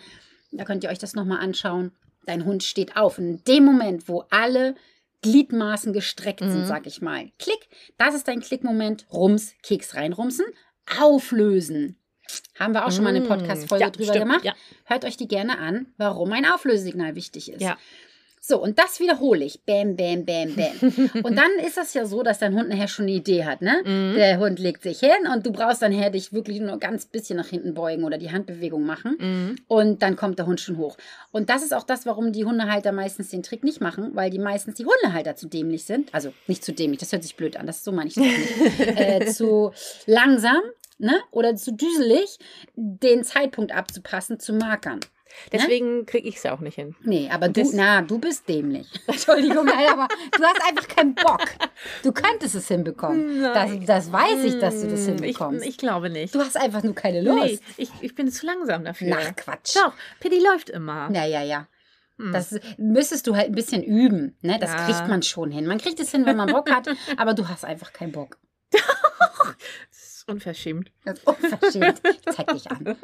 [0.51, 1.91] Da könnt ihr euch das nochmal anschauen.
[2.25, 3.17] Dein Hund steht auf.
[3.17, 4.75] Und in dem Moment, wo alle
[5.21, 6.65] Gliedmaßen gestreckt sind, Mhm.
[6.65, 9.05] sag ich mal, klick, das ist dein Klickmoment.
[9.13, 10.45] Rums, Keks reinrumsen,
[10.99, 11.97] auflösen.
[12.57, 13.27] Haben wir auch schon mal eine Mm.
[13.27, 14.45] Podcast-Folge Ja, drüber stimmt, gemacht.
[14.45, 14.53] ja.
[14.85, 17.61] Hört euch die gerne an, warum ein Auflösesignal wichtig ist.
[17.61, 17.77] Ja.
[18.43, 19.61] So, und das wiederhole ich.
[19.65, 21.11] Bam, bam, bam, bam.
[21.23, 23.83] und dann ist das ja so, dass dein Hund nachher schon eine Idee hat, ne?
[23.85, 24.15] Mhm.
[24.15, 27.37] Der Hund legt sich hin und du brauchst dann her dich wirklich nur ganz bisschen
[27.37, 29.15] nach hinten beugen oder die Handbewegung machen.
[29.19, 29.55] Mhm.
[29.67, 30.97] Und dann kommt der Hund schon hoch.
[31.31, 34.39] Und das ist auch das, warum die Hundehalter meistens den Trick nicht machen, weil die
[34.39, 36.11] meistens die Hundehalter zu dämlich sind.
[36.11, 38.79] Also nicht zu dämlich, das hört sich blöd an, das so meine ich das nicht.
[38.99, 39.71] äh, zu
[40.07, 40.61] langsam,
[40.97, 41.13] ne?
[41.29, 42.39] Oder zu düselig,
[42.75, 44.99] den Zeitpunkt abzupassen, zu markern.
[45.51, 46.95] Deswegen kriege ich es auch nicht hin.
[47.01, 48.87] Nee, aber du, Das- na, du bist dämlich.
[49.07, 51.45] Entschuldigung, nein, aber du hast einfach keinen Bock.
[52.03, 53.41] Du könntest es hinbekommen.
[53.41, 55.63] Das, das weiß ich, dass du das Hm, hinbekommst.
[55.63, 56.33] Ich, ich glaube nicht.
[56.35, 57.43] du hast einfach nur keine Lust.
[57.43, 59.17] Nee, ich, ich bin zu langsam dafür.
[59.19, 59.75] Ach, Quatsch.
[59.75, 61.09] Doch, Pitti läuft immer.
[61.13, 61.67] Ja, ja, ja.
[62.17, 62.31] Hm.
[62.33, 64.37] Das müsstest du halt ein bisschen üben.
[64.41, 64.57] Ne?
[64.59, 64.85] Das Ja.
[64.85, 65.65] kriegt man schon hin.
[65.65, 68.37] Man kriegt es hin, wenn man Bock hat, aber du hast einfach keinen Bock.
[70.31, 70.91] Unverschämt.
[71.05, 72.01] Das ist unverschämt.
[72.03, 72.95] Ich zeig dich an.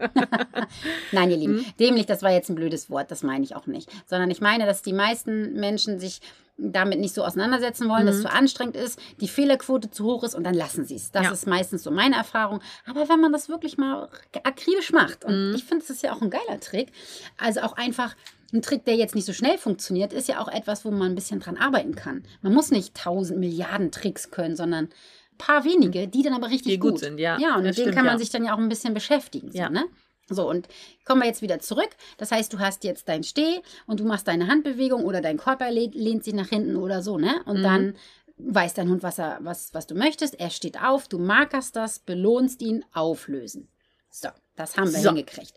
[1.12, 1.66] Nein, ihr Lieben, Hm?
[1.80, 3.90] dämlich, das war jetzt ein blödes Wort, das meine ich auch nicht.
[4.06, 6.22] Sondern ich meine, dass die meisten Menschen sich
[6.60, 8.28] damit nicht so auseinandersetzen wollen, dass es Mhm.
[8.30, 11.12] zu anstrengend ist, die Fehlerquote zu hoch ist und dann lassen sie es.
[11.12, 11.32] Das Ja.
[11.32, 12.62] ist meistens so meine Erfahrung.
[12.88, 14.10] Aber wenn man das wirklich mal
[14.44, 15.56] akribisch macht, und Mhm.
[15.56, 16.92] ich finde, das ist ja auch ein geiler Trick,
[17.38, 18.16] also auch einfach
[18.54, 21.16] ein Trick, der jetzt nicht so schnell funktioniert, ist ja auch etwas, wo man ein
[21.16, 22.24] bisschen dran arbeiten kann.
[22.42, 24.90] Man muss nicht tausend Milliarden Tricks können, sondern
[25.38, 27.38] paar wenige, die dann aber richtig Die gut sind, ja.
[27.40, 28.20] Ja, und mit Das denen stimmt, kann man ja.
[28.20, 29.52] sich dann ja auch ein bisschen beschäftigen.
[29.52, 29.70] So, Ja.
[29.70, 29.86] ne?
[30.30, 30.68] So, und
[31.06, 31.90] kommen wir jetzt wieder zurück.
[32.18, 35.72] Das heißt, du hast jetzt dein Steh und du machst deine Handbewegung oder dein Körper
[35.72, 37.42] lehnt, lehnt sich nach hinten oder so, ne?
[37.46, 37.64] Und Mhm.
[37.64, 37.96] dann
[38.38, 40.40] weiß dein Hund, was, er, was, was du möchtest.
[40.40, 43.70] Er steht auf, du markerst das, belohnst ihn, auflösen.
[44.12, 45.10] So, das haben wir So.
[45.10, 45.54] hingekriegt.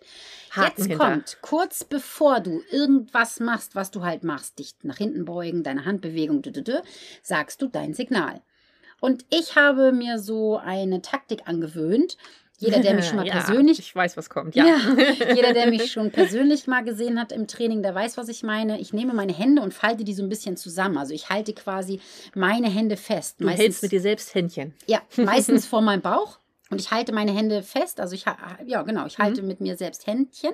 [0.51, 1.05] Haken Jetzt hinter.
[1.11, 5.85] kommt, kurz bevor du irgendwas machst, was du halt machst, dich nach hinten beugen, deine
[5.85, 6.79] Handbewegung, dü, dü, dü,
[7.23, 8.41] sagst du dein Signal.
[9.01, 12.17] Und ich habe mir so eine Taktik angewöhnt.
[12.59, 14.55] Jeder, der mich schon mal ja, persönlich Ich weiß, was kommt.
[14.55, 14.67] ja.
[14.67, 14.77] Ja.
[15.35, 18.79] Jeder, der mich schon persönlich mal gesehen hat im Training, der weiß, was ich meine.
[18.79, 20.99] Ich nehme meine Hände und falte die so ein bisschen zusammen.
[20.99, 22.01] Also ich halte quasi
[22.35, 23.37] meine Hände fest.
[23.39, 24.75] Du hältst mit dir selbst Händchen.
[24.87, 26.39] ja, meistens vor meinem Bauch.
[26.69, 28.27] und ich halte meine Hände fest, also ich,
[28.65, 29.49] ja genau, ich halte mhm.
[29.49, 30.53] mit mir selbst Händchen,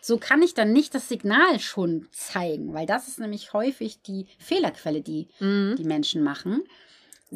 [0.00, 4.26] so kann ich dann nicht das Signal schon zeigen, weil das ist nämlich häufig die
[4.38, 5.76] Fehlerquelle, die mhm.
[5.78, 6.64] die Menschen machen.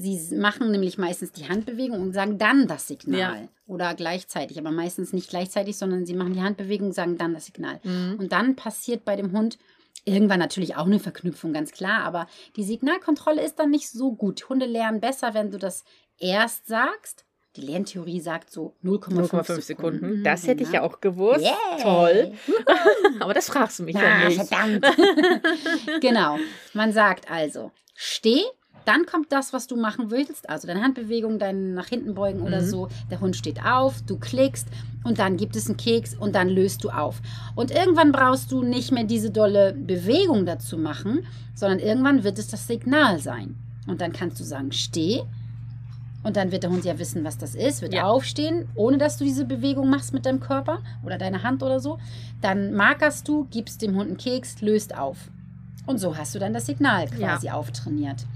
[0.00, 3.42] Sie machen nämlich meistens die Handbewegung und sagen dann das Signal.
[3.42, 3.48] Ja.
[3.66, 7.46] Oder gleichzeitig, aber meistens nicht gleichzeitig, sondern sie machen die Handbewegung und sagen dann das
[7.46, 7.80] Signal.
[7.82, 8.16] Mhm.
[8.18, 9.58] Und dann passiert bei dem Hund
[10.04, 14.48] irgendwann natürlich auch eine Verknüpfung, ganz klar, aber die Signalkontrolle ist dann nicht so gut.
[14.48, 15.84] Hunde lernen besser, wenn du das
[16.18, 17.26] erst sagst
[17.58, 19.62] die Lerntheorie sagt so 0,5 Sekunden.
[19.62, 20.24] Sekunden.
[20.24, 21.40] Das hätte ich ja auch gewusst.
[21.40, 21.82] Yeah.
[21.82, 22.32] Toll.
[23.20, 24.36] Aber das fragst du mich ja, ja nicht.
[24.36, 24.86] Verdammt.
[26.00, 26.38] genau.
[26.72, 28.42] Man sagt also, steh,
[28.88, 32.46] dann kommt das, was du machen willst, also deine Handbewegung, dein nach hinten beugen mhm.
[32.46, 32.88] oder so.
[33.10, 34.66] Der Hund steht auf, du klickst
[35.04, 37.20] und dann gibt es einen Keks und dann löst du auf.
[37.54, 42.48] Und irgendwann brauchst du nicht mehr diese dolle Bewegung dazu machen, sondern irgendwann wird es
[42.48, 43.56] das Signal sein.
[43.86, 45.22] Und dann kannst du sagen, steh,
[46.22, 48.04] und dann wird der Hund ja wissen, was das ist, wird ja.
[48.04, 51.98] aufstehen, ohne dass du diese Bewegung machst mit deinem Körper oder deiner Hand oder so.
[52.40, 55.30] Dann markerst du, gibst dem Hund einen Keks, löst auf.
[55.86, 57.54] Und so hast du dann das Signal quasi ja.
[57.54, 58.26] auftrainiert.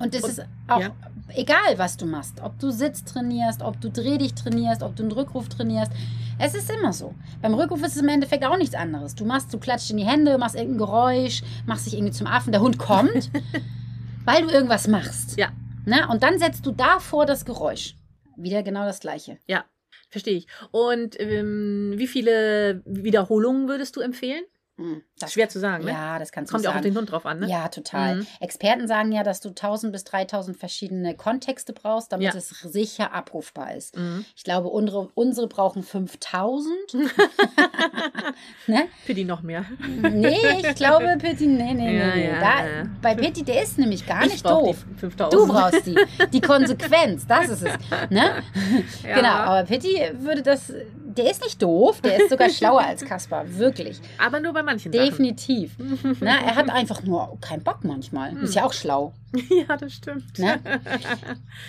[0.00, 0.96] Und das und, ist auch ja.
[1.34, 2.40] egal, was du machst.
[2.42, 5.92] Ob du Sitz trainierst, ob du Dreh dich trainierst, ob du einen Rückruf trainierst.
[6.38, 7.14] Es ist immer so.
[7.42, 9.14] Beim Rückruf ist es im Endeffekt auch nichts anderes.
[9.14, 12.50] Du machst, du klatscht in die Hände, machst irgendein Geräusch, machst dich irgendwie zum Affen.
[12.50, 13.30] Der Hund kommt,
[14.24, 15.36] weil du irgendwas machst.
[15.36, 15.50] Ja.
[15.84, 16.08] Ne?
[16.08, 17.94] Und dann setzt du davor das Geräusch.
[18.36, 19.36] Wieder genau das gleiche.
[19.46, 19.66] Ja,
[20.08, 20.46] verstehe ich.
[20.70, 24.44] Und ähm, wie viele Wiederholungen würdest du empfehlen?
[24.80, 25.90] Hm, das Schwer zu sagen, ne?
[25.90, 27.48] Ja, das kannst du Kommt ja auch auf den Hund drauf an, ne?
[27.48, 28.16] Ja, total.
[28.16, 28.26] Mhm.
[28.40, 32.34] Experten sagen ja, dass du 1000 bis 3000 verschiedene Kontexte brauchst, damit ja.
[32.34, 33.98] es sicher abrufbar ist.
[33.98, 34.24] Mhm.
[34.34, 36.74] Ich glaube, unsere, unsere brauchen 5000.
[38.68, 38.88] ne?
[39.04, 39.66] Pitti noch mehr.
[39.86, 42.28] Nee, ich glaube, Pitti, nee, nee, ja, nee.
[42.28, 42.90] Ja, da.
[43.02, 44.86] Bei Pitti, der ist nämlich gar ich nicht doof.
[45.30, 45.96] Du brauchst die.
[46.32, 47.74] Die Konsequenz, das ist es.
[48.08, 48.42] Ne?
[49.02, 50.72] Genau, aber Pitti würde das
[51.16, 54.00] der ist nicht doof, der ist sogar schlauer als Kaspar, wirklich.
[54.18, 55.72] Aber nur bei manchen Definitiv.
[56.20, 58.32] Na, er hat einfach nur keinen Bock manchmal.
[58.32, 58.44] Hm.
[58.44, 59.12] Ist ja auch schlau.
[59.50, 60.38] Ja, das stimmt.
[60.38, 60.58] Ne?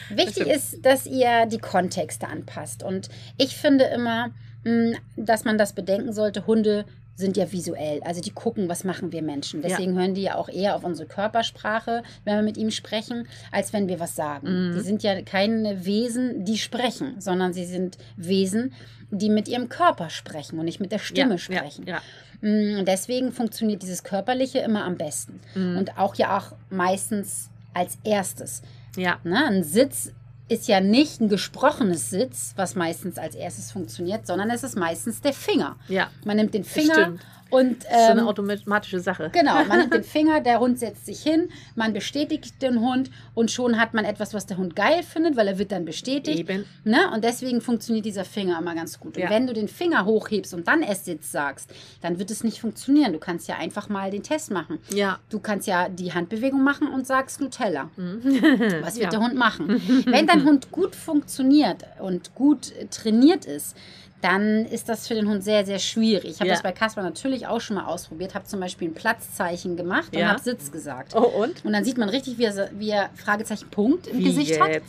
[0.09, 0.49] Wichtig das stimmt.
[0.49, 2.83] ist, dass ihr die Kontexte anpasst.
[2.83, 4.31] Und ich finde immer,
[4.63, 6.47] hm, dass man das bedenken sollte.
[6.47, 6.85] Hunde
[7.21, 8.01] sind ja visuell.
[8.03, 9.61] Also die gucken, was machen wir Menschen.
[9.61, 10.01] Deswegen ja.
[10.01, 13.87] hören die ja auch eher auf unsere Körpersprache, wenn wir mit ihm sprechen, als wenn
[13.87, 14.71] wir was sagen.
[14.71, 14.73] Mhm.
[14.73, 18.73] Die sind ja keine Wesen, die sprechen, sondern sie sind Wesen,
[19.11, 21.85] die mit ihrem Körper sprechen und nicht mit der Stimme ja, sprechen.
[21.85, 22.01] Ja,
[22.41, 22.49] ja.
[22.49, 25.39] Mm, deswegen funktioniert dieses Körperliche immer am besten.
[25.55, 25.77] Mhm.
[25.77, 28.61] Und auch ja auch meistens als erstes.
[28.97, 29.19] Ja.
[29.23, 30.11] Na, ein Sitz
[30.51, 35.21] ist ja nicht ein gesprochenes Sitz, was meistens als erstes funktioniert, sondern es ist meistens
[35.21, 35.77] der Finger.
[35.87, 36.09] Ja.
[36.25, 37.13] Man nimmt den Finger
[37.51, 39.29] und, ähm, das ist so eine ähm, automatische Sache.
[39.33, 43.51] Genau, man nimmt den Finger, der Hund setzt sich hin, man bestätigt den Hund und
[43.51, 46.49] schon hat man etwas, was der Hund geil findet, weil er wird dann bestätigt.
[46.49, 46.65] Eben.
[46.85, 47.11] Ne?
[47.13, 49.17] Und deswegen funktioniert dieser Finger immer ganz gut.
[49.17, 49.29] Und ja.
[49.29, 53.11] wenn du den Finger hochhebst und dann Esssitz sagst, dann wird es nicht funktionieren.
[53.11, 54.79] Du kannst ja einfach mal den Test machen.
[54.93, 55.19] Ja.
[55.29, 57.89] Du kannst ja die Handbewegung machen und sagst Nutella.
[57.97, 58.21] Mhm.
[58.81, 59.09] Was wird ja.
[59.09, 59.81] der Hund machen?
[60.05, 63.75] wenn dein Hund gut funktioniert und gut trainiert ist,
[64.21, 66.31] dann ist das für den Hund sehr, sehr schwierig.
[66.31, 66.53] Ich habe ja.
[66.53, 70.19] das bei Kasper natürlich auch schon mal ausprobiert, habe zum Beispiel ein Platzzeichen gemacht und
[70.19, 70.27] ja.
[70.27, 71.15] habe Sitz gesagt.
[71.15, 71.65] Oh, und?
[71.65, 74.61] Und dann sieht man richtig, wie er, wie er Fragezeichen Punkt im wie Gesicht jetzt?
[74.61, 74.81] hat.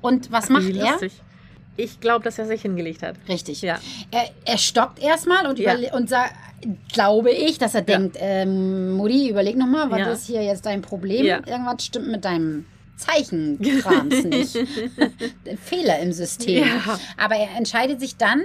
[0.00, 0.98] Und was Ach, macht er?
[1.76, 3.16] Ich glaube, dass er sich hingelegt hat.
[3.28, 3.62] Richtig.
[3.62, 3.78] Ja.
[4.10, 5.74] Er, er stockt erstmal und, ja.
[5.94, 6.34] und sagt,
[6.92, 11.26] glaube ich, dass er denkt, ähm, Mutti, überleg nochmal, was ist hier jetzt dein Problem?
[11.26, 12.66] Irgendwas stimmt mit deinem
[13.00, 14.56] Zeichenkrams nicht.
[15.64, 16.66] Fehler im System.
[16.66, 16.98] Ja.
[17.16, 18.42] Aber er entscheidet sich dann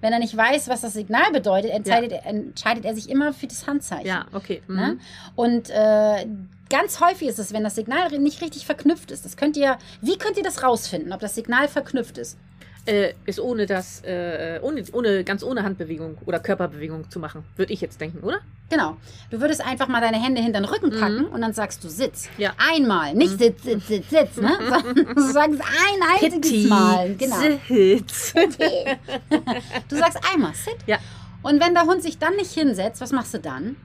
[0.00, 2.18] wenn er nicht weiß, was das Signal bedeutet, entscheidet, ja.
[2.18, 4.06] er, entscheidet er sich immer für das Handzeichen.
[4.06, 4.62] Ja, okay.
[4.68, 4.74] Ne?
[4.74, 4.80] Mhm.
[4.80, 4.98] Ne?
[5.34, 6.26] Und äh,
[6.68, 9.24] ganz häufig ist es, wenn das Signal nicht richtig verknüpft ist.
[9.24, 12.38] Das könnt ihr, wie könnt ihr das rausfinden, ob das Signal verknüpft ist?
[12.86, 17.72] Äh, ist ohne das, äh, ohne, ohne, ganz ohne Handbewegung oder Körperbewegung zu machen, würde
[17.72, 18.40] ich jetzt denken, oder?
[18.70, 18.96] Genau.
[19.30, 21.00] Du würdest einfach mal deine Hände hinter den Rücken mhm.
[21.00, 21.32] packen mhm.
[21.32, 22.28] und dann sagst du Sitz.
[22.38, 22.52] Ja.
[22.56, 23.14] Einmal.
[23.14, 23.38] Nicht mhm.
[23.38, 24.56] Sitz, Sitz, Sitz, Sitz, ne?
[25.14, 26.66] du sagst ein einziges Pitti.
[26.68, 27.14] Mal.
[27.16, 27.36] Genau.
[27.68, 28.34] Sitz.
[29.88, 30.76] du sagst einmal Sit.
[30.86, 30.98] Ja.
[31.42, 33.76] Und wenn der Hund sich dann nicht hinsetzt, was machst du dann?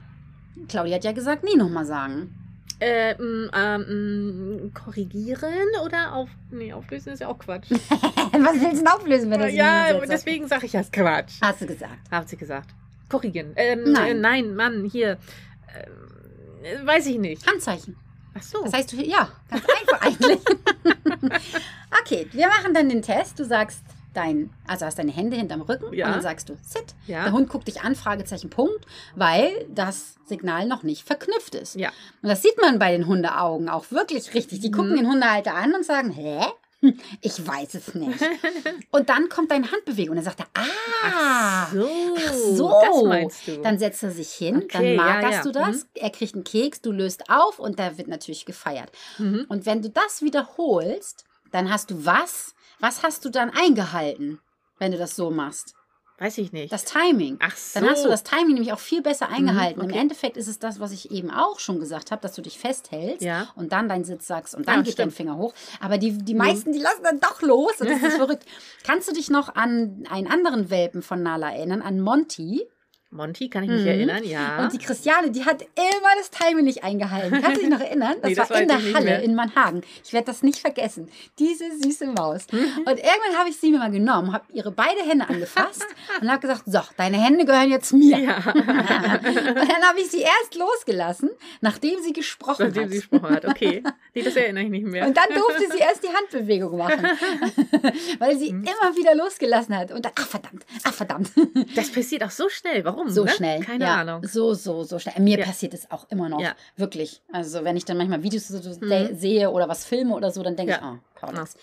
[0.67, 2.35] Claudia hat ja gesagt, nie nochmal sagen.
[2.81, 6.29] Äh, ähm, korrigieren oder auf.
[6.49, 7.69] Nee, auflösen ist ja auch Quatsch.
[7.69, 11.33] Was willst du denn auflösen, wenn das Ja, deswegen sage ich ja Quatsch.
[11.41, 12.09] Hast du gesagt?
[12.09, 12.71] Hat sie gesagt.
[13.07, 13.51] Korrigieren.
[13.55, 14.17] Ähm, nein.
[14.17, 15.19] Äh, nein, Mann, hier.
[15.67, 17.45] Äh, weiß ich nicht.
[17.45, 17.95] Handzeichen.
[18.33, 18.63] Ach so.
[18.63, 20.39] Das heißt, ja, ganz einfach eigentlich.
[22.01, 23.37] okay, wir machen dann den Test.
[23.37, 23.83] Du sagst
[24.13, 26.07] dein, also hast deine Hände hinterm Rücken ja.
[26.07, 26.95] und dann sagst du Sit.
[27.07, 27.23] Ja.
[27.23, 31.75] Der Hund guckt dich an, Fragezeichen, Punkt, weil das Signal noch nicht verknüpft ist.
[31.75, 31.89] Ja.
[32.21, 34.59] Und das sieht man bei den Hundeaugen auch wirklich richtig.
[34.59, 34.97] Die gucken mhm.
[34.97, 36.39] den Hundehalter an und sagen, hä?
[37.21, 38.19] Ich weiß es nicht.
[38.91, 42.81] Und dann kommt deine Handbewegung und dann sagt er, ah, so, ach so.
[42.81, 43.61] das meinst du.
[43.61, 45.43] Dann setzt er sich hin, Okay, dann ja, magerst ja.
[45.43, 45.89] du das, Mhm.
[45.93, 48.91] er kriegt einen Keks, du löst auf und da wird natürlich gefeiert.
[49.19, 49.45] Mhm.
[49.47, 52.55] Und wenn du das wiederholst, dann hast du was?
[52.81, 54.39] Was hast du dann eingehalten,
[54.79, 55.75] wenn du das so machst?
[56.17, 56.71] Weiß ich nicht.
[56.71, 57.39] Das Timing.
[57.41, 57.79] Ach so.
[57.79, 59.81] Dann hast du das Timing nämlich auch viel besser eingehalten.
[59.81, 59.91] okay.
[59.91, 62.59] Im Endeffekt ist es das, was ich eben auch schon gesagt habe, dass du dich
[62.59, 63.47] festhältst Ja.
[63.55, 65.13] und dann deinen Sitz sagst und dann Ja, geht dein stimmt.
[65.15, 65.53] Finger hoch.
[65.79, 68.45] Aber die, die meisten, die lassen dann doch los und das ist verrückt.
[68.83, 72.67] Kannst du dich noch an einen anderen Welpen von Nala erinnern, an Monty?
[73.13, 73.87] Monty, kann ich mich Mhm.
[73.87, 74.63] erinnern, ja.
[74.63, 77.41] Und die Christiane, die hat immer das Timing nicht eingehalten.
[77.41, 78.15] Kannst du dich noch erinnern?
[78.21, 79.21] Das, Nee, das war in der Halle mehr.
[79.23, 79.81] in Mannhagen.
[80.05, 81.09] Ich werde das nicht vergessen.
[81.37, 82.47] Diese süße Maus.
[82.51, 82.59] Mhm.
[82.79, 85.85] Und irgendwann habe ich sie mir mal genommen, habe ihre beide Hände angefasst
[86.21, 88.17] und habe gesagt, so, deine Hände gehören jetzt mir.
[88.17, 92.89] ja, Und dann habe ich sie erst losgelassen, nachdem sie gesprochen nachdem hat.
[92.91, 93.45] sie gesprochen hat.
[93.45, 93.83] Okay.
[94.13, 95.05] Nee, das erinnere ich nicht mehr.
[95.05, 97.05] und dann durfte sie erst die Handbewegung machen,
[98.19, 98.63] weil sie Mhm.
[98.63, 99.91] immer wieder losgelassen hat.
[99.91, 101.31] Und dann, ach verdammt, ach verdammt.
[101.75, 102.83] das passiert auch so schnell.
[102.85, 103.00] Warum?
[103.09, 103.31] So ne?
[103.31, 103.59] schnell.
[103.61, 104.25] Keine ja, Ahnung.
[104.27, 105.15] So, so, so schnell.
[105.19, 105.45] Mir Ja.
[105.45, 106.39] passiert es auch immer noch.
[106.41, 106.55] Ja.
[106.75, 107.21] Wirklich.
[107.31, 109.15] Also, wenn ich dann manchmal Videos so Mhm.
[109.17, 111.55] sehe oder was filme oder so, dann denke ich, oh, Paulix.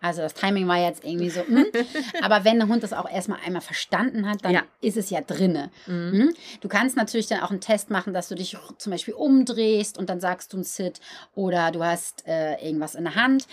[0.00, 1.40] Also, das Timing war jetzt irgendwie so.
[1.40, 1.66] hm.
[2.22, 4.62] Aber wenn der Hund das auch erstmal einmal verstanden hat, dann Ja.
[4.80, 5.70] ist es ja drinne.
[5.86, 6.12] Mhm.
[6.12, 6.34] Hm?
[6.60, 10.10] Du kannst natürlich dann auch einen Test machen, dass du dich zum Beispiel umdrehst und
[10.10, 11.00] dann sagst du ein Sit
[11.34, 13.46] oder du hast äh, irgendwas in der Hand.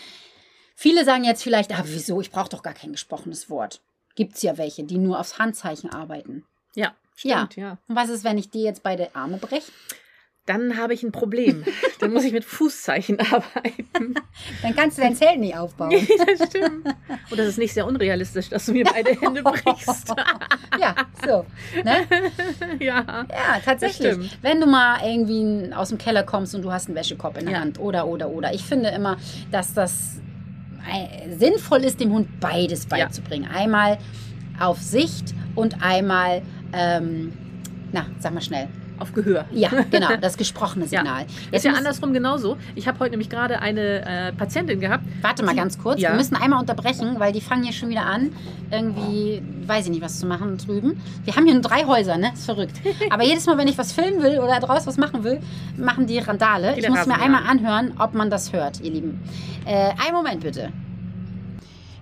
[0.75, 3.81] Viele sagen jetzt vielleicht, ah, wieso, ich brauche doch gar kein gesprochenes Wort.
[4.15, 6.45] Gibt es ja welche, die nur aufs Handzeichen arbeiten.
[6.75, 7.77] Ja, stimmt, ja.
[7.87, 9.71] Und was ist, wenn ich dir jetzt beide Arme breche?
[10.45, 11.63] Dann habe ich ein Problem.
[12.01, 14.15] Dann muss ich mit Fußzeichen arbeiten.
[14.61, 15.91] Dann kannst du dein Zelt nicht aufbauen.
[16.37, 16.85] das stimmt.
[17.31, 20.13] Und das ist nicht sehr unrealistisch, dass du mir beide Hände brichst.
[20.77, 20.95] ja,
[21.25, 21.45] so.
[21.81, 22.05] Ne?
[22.79, 23.25] ja.
[23.29, 24.37] Ja, tatsächlich.
[24.41, 27.53] Wenn du mal irgendwie aus dem Keller kommst und du hast einen Wäschekorb in der
[27.53, 27.59] Ja.
[27.61, 28.53] Hand oder, oder, oder.
[28.53, 29.15] Ich finde immer,
[29.49, 30.19] dass das
[30.91, 32.97] äh, sinnvoll ist, dem Hund beides Ja.
[33.05, 33.49] beizubringen.
[33.49, 33.97] Einmal
[34.59, 36.41] auf Sicht und einmal,
[36.73, 37.33] ähm,
[37.91, 38.67] na, sag mal schnell.
[38.99, 39.45] Auf Gehör.
[39.51, 40.99] Ja, genau, das gesprochene Ja.
[41.01, 41.25] Signal.
[41.25, 42.57] Ist Jetzt ja andersrum genauso.
[42.75, 45.03] Ich habe heute nämlich gerade eine äh, Patientin gehabt.
[45.21, 45.99] Warte mal ganz kurz.
[45.99, 46.09] Ja.
[46.11, 48.31] Wir müssen einmal unterbrechen, weil die fangen hier schon wieder an,
[48.71, 51.01] irgendwie, weiß ich nicht, was zu machen drüben.
[51.23, 52.31] Wir haben hier nur drei Häuser, ne?
[52.33, 52.77] Ist verrückt.
[53.09, 55.39] Aber jedes Mal, wenn ich was filmen will oder draußen was machen will,
[55.75, 56.73] machen die Randale.
[56.73, 57.49] Die Ich muss mir einmal ja.
[57.49, 59.21] anhören, ob man das hört, ihr Lieben.
[59.65, 60.69] Äh, einen Moment bitte.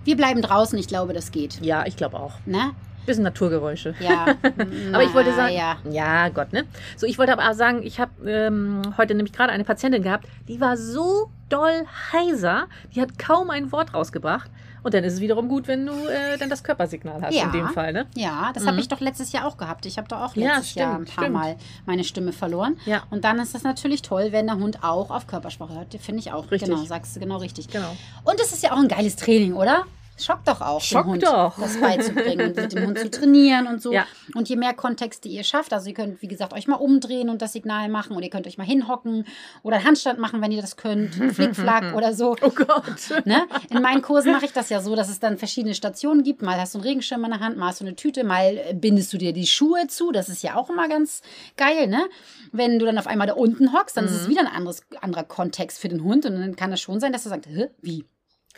[0.04, 1.60] Wir bleiben draußen, ich glaube, das geht.
[1.62, 2.34] Ja, ich glaube auch.
[2.44, 2.72] Ne?
[3.06, 3.94] Bisschen Naturgeräusche.
[4.00, 4.26] Ja.
[4.92, 5.76] Aber ich wollte sagen, Ja.
[5.90, 6.64] ja, Gott, ne?
[6.96, 10.26] So, ich wollte aber auch sagen, ich habe ähm, heute nämlich gerade eine Patientin gehabt,
[10.48, 14.50] die war so doll heiser, die hat kaum ein Wort rausgebracht.
[14.84, 17.44] Und dann ist es wiederum gut, wenn du äh, dann das Körpersignal hast Ja.
[17.44, 18.06] in dem Fall, ne?
[18.16, 18.68] Ja, das Mhm.
[18.68, 19.86] habe ich doch letztes Jahr auch gehabt.
[19.86, 21.36] Ich habe doch auch Ja, letztes Jahr ein stimmt, paar stimmt.
[21.38, 22.76] Mal meine Stimme verloren.
[22.84, 23.04] Ja.
[23.10, 25.94] Und dann ist das natürlich toll, wenn der Hund auch auf Körpersprache hört.
[26.00, 26.50] Finde ich auch.
[26.50, 26.68] Richtig.
[26.68, 27.68] Genau, sagst du genau richtig.
[27.68, 27.96] Genau.
[28.24, 29.84] Und es ist ja auch ein geiles Training, oder?
[30.18, 31.58] Schockt doch auch, Schockt dem Hund doch.
[31.58, 33.92] das beizubringen und mit dem Hund zu trainieren und so.
[33.92, 34.06] Ja.
[34.34, 37.42] Und je mehr Kontexte ihr schafft, also ihr könnt, wie gesagt, euch mal umdrehen und
[37.42, 39.26] das Signal machen oder ihr könnt euch mal hinhocken
[39.62, 42.36] oder einen Handstand machen, wenn ihr das könnt, Flickflack oder so.
[42.42, 42.84] Oh Gott.
[43.24, 43.42] Ne?
[43.70, 46.42] In meinen Kursen mache ich das ja so, dass es dann verschiedene Stationen gibt.
[46.42, 48.74] Mal hast du einen Regenschirm in der Hand, mal hast du eine Tüte, mal äh,
[48.74, 50.12] bindest du dir die Schuhe zu.
[50.12, 51.22] Das ist ja auch immer ganz
[51.56, 52.04] geil, ne?
[52.52, 54.16] Wenn du dann auf einmal da unten hockst, dann ist Mhm.
[54.18, 56.26] es wieder ein anderes, anderer Kontext für den Hund.
[56.26, 58.04] Und dann kann es schon sein, dass er sagt, Hä, wie?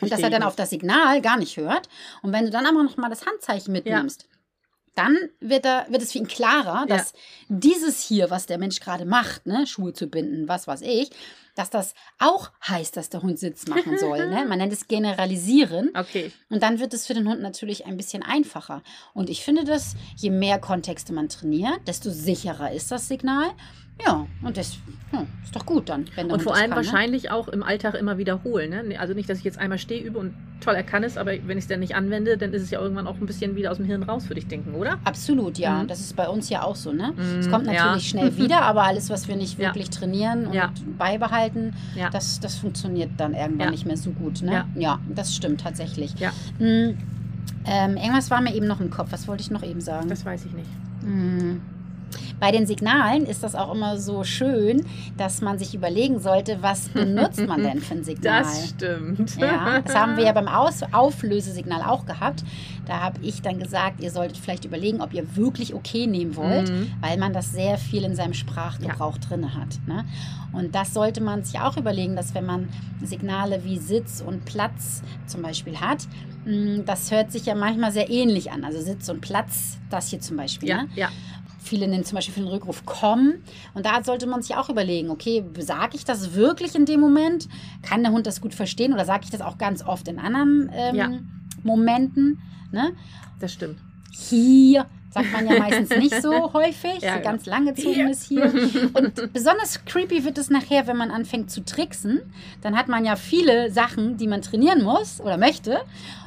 [0.01, 1.87] Und dass er dann auf das Signal gar nicht hört.
[2.21, 4.27] Und wenn du dann aber noch mal das Handzeichen mitnimmst,
[4.93, 6.97] dann wird, er, wird es für ihn klarer, Ja.
[6.97, 7.13] dass
[7.49, 11.09] dieses hier, was der Mensch gerade macht, ne, Schuhe zu binden, was weiß ich,
[11.53, 14.27] dass das auch heißt, dass der Hund Sitz machen soll.
[14.29, 14.45] Ne?
[14.45, 15.91] Man nennt es Generalisieren.
[15.95, 16.31] Okay.
[16.49, 18.83] Und dann wird es für den Hund natürlich ein bisschen einfacher.
[19.13, 23.51] Und ich finde, dass je mehr Kontexte man trainiert, desto sicherer ist das Signal.
[24.03, 24.77] Ja, und das
[25.13, 26.85] ja, ist doch gut dann, wenn Und vor allem kann, ne?
[26.85, 28.69] wahrscheinlich auch im Alltag immer wiederholen.
[28.71, 28.99] Ne?
[28.99, 31.57] Also nicht, dass ich jetzt einmal stehe, übe und toll, er kann es, aber wenn
[31.57, 33.77] ich es dann nicht anwende, dann ist es ja irgendwann auch ein bisschen wieder aus
[33.77, 34.97] dem Hirn raus, würde ich denken, oder?
[35.05, 35.83] Absolut, ja.
[35.83, 35.87] Mhm.
[35.87, 37.13] Das ist bei uns ja auch so, ne?
[37.39, 37.85] Es Mhm, kommt ja.
[37.85, 39.67] natürlich schnell wieder, aber alles, was wir nicht Ja.
[39.69, 40.71] wirklich trainieren und Ja.
[40.97, 42.09] beibehalten, Ja.
[42.09, 43.71] das, das funktioniert dann irgendwann Ja.
[43.71, 44.65] nicht mehr so gut, ne?
[44.75, 44.99] Ja.
[45.13, 46.13] das stimmt tatsächlich.
[46.19, 46.31] Ja.
[46.59, 46.97] Mm,
[47.65, 49.07] ähm, irgendwas war mir eben noch im Kopf.
[49.11, 50.09] Was wollte ich noch eben sagen?
[50.09, 50.69] Das weiß ich nicht.
[52.19, 52.39] Mm.
[52.39, 54.85] Bei den Signalen ist das auch immer so schön,
[55.17, 58.43] dass man sich überlegen sollte, was benutzt man denn für ein Signal?
[58.43, 59.35] Das stimmt.
[59.37, 62.43] Ja, das haben wir ja beim Aus Auflösesignal auch gehabt.
[62.85, 66.69] Da habe ich dann gesagt, ihr solltet vielleicht überlegen, ob ihr wirklich okay nehmen wollt,
[66.69, 66.91] Mhm.
[67.01, 69.79] weil man das sehr viel in seinem Sprachgebrauch drin hat.
[69.87, 70.05] Ne?
[70.53, 72.69] Und das sollte man sich auch überlegen, dass wenn man
[73.03, 76.07] Signale wie Sitz und Platz zum Beispiel hat,
[76.45, 78.63] mh, das hört sich ja manchmal sehr ähnlich an.
[78.63, 80.69] Also Sitz und Platz, das hier zum Beispiel.
[80.69, 80.89] Ja, Ne?
[80.95, 81.09] ja.
[81.65, 83.43] Viele nennen zum Beispiel für den Rückruf kommen.
[83.73, 87.47] Und da sollte man sich auch überlegen, okay, sage ich das wirklich in dem Moment?
[87.81, 90.69] Kann der Hund das gut verstehen oder sage ich das auch ganz oft in anderen
[90.73, 91.11] ähm, Ja.
[91.63, 92.39] Momenten?
[92.71, 92.91] Ne?
[93.39, 93.79] Das stimmt.
[94.11, 97.31] Hier sagt man ja meistens nicht so häufig, Ja, so genau.
[97.31, 98.09] ganz langgezogen Hier.
[98.09, 98.45] ist hier.
[98.93, 102.21] Und besonders creepy wird es nachher, wenn man anfängt zu tricksen.
[102.61, 105.79] Dann hat man ja viele Sachen, die man trainieren muss oder möchte.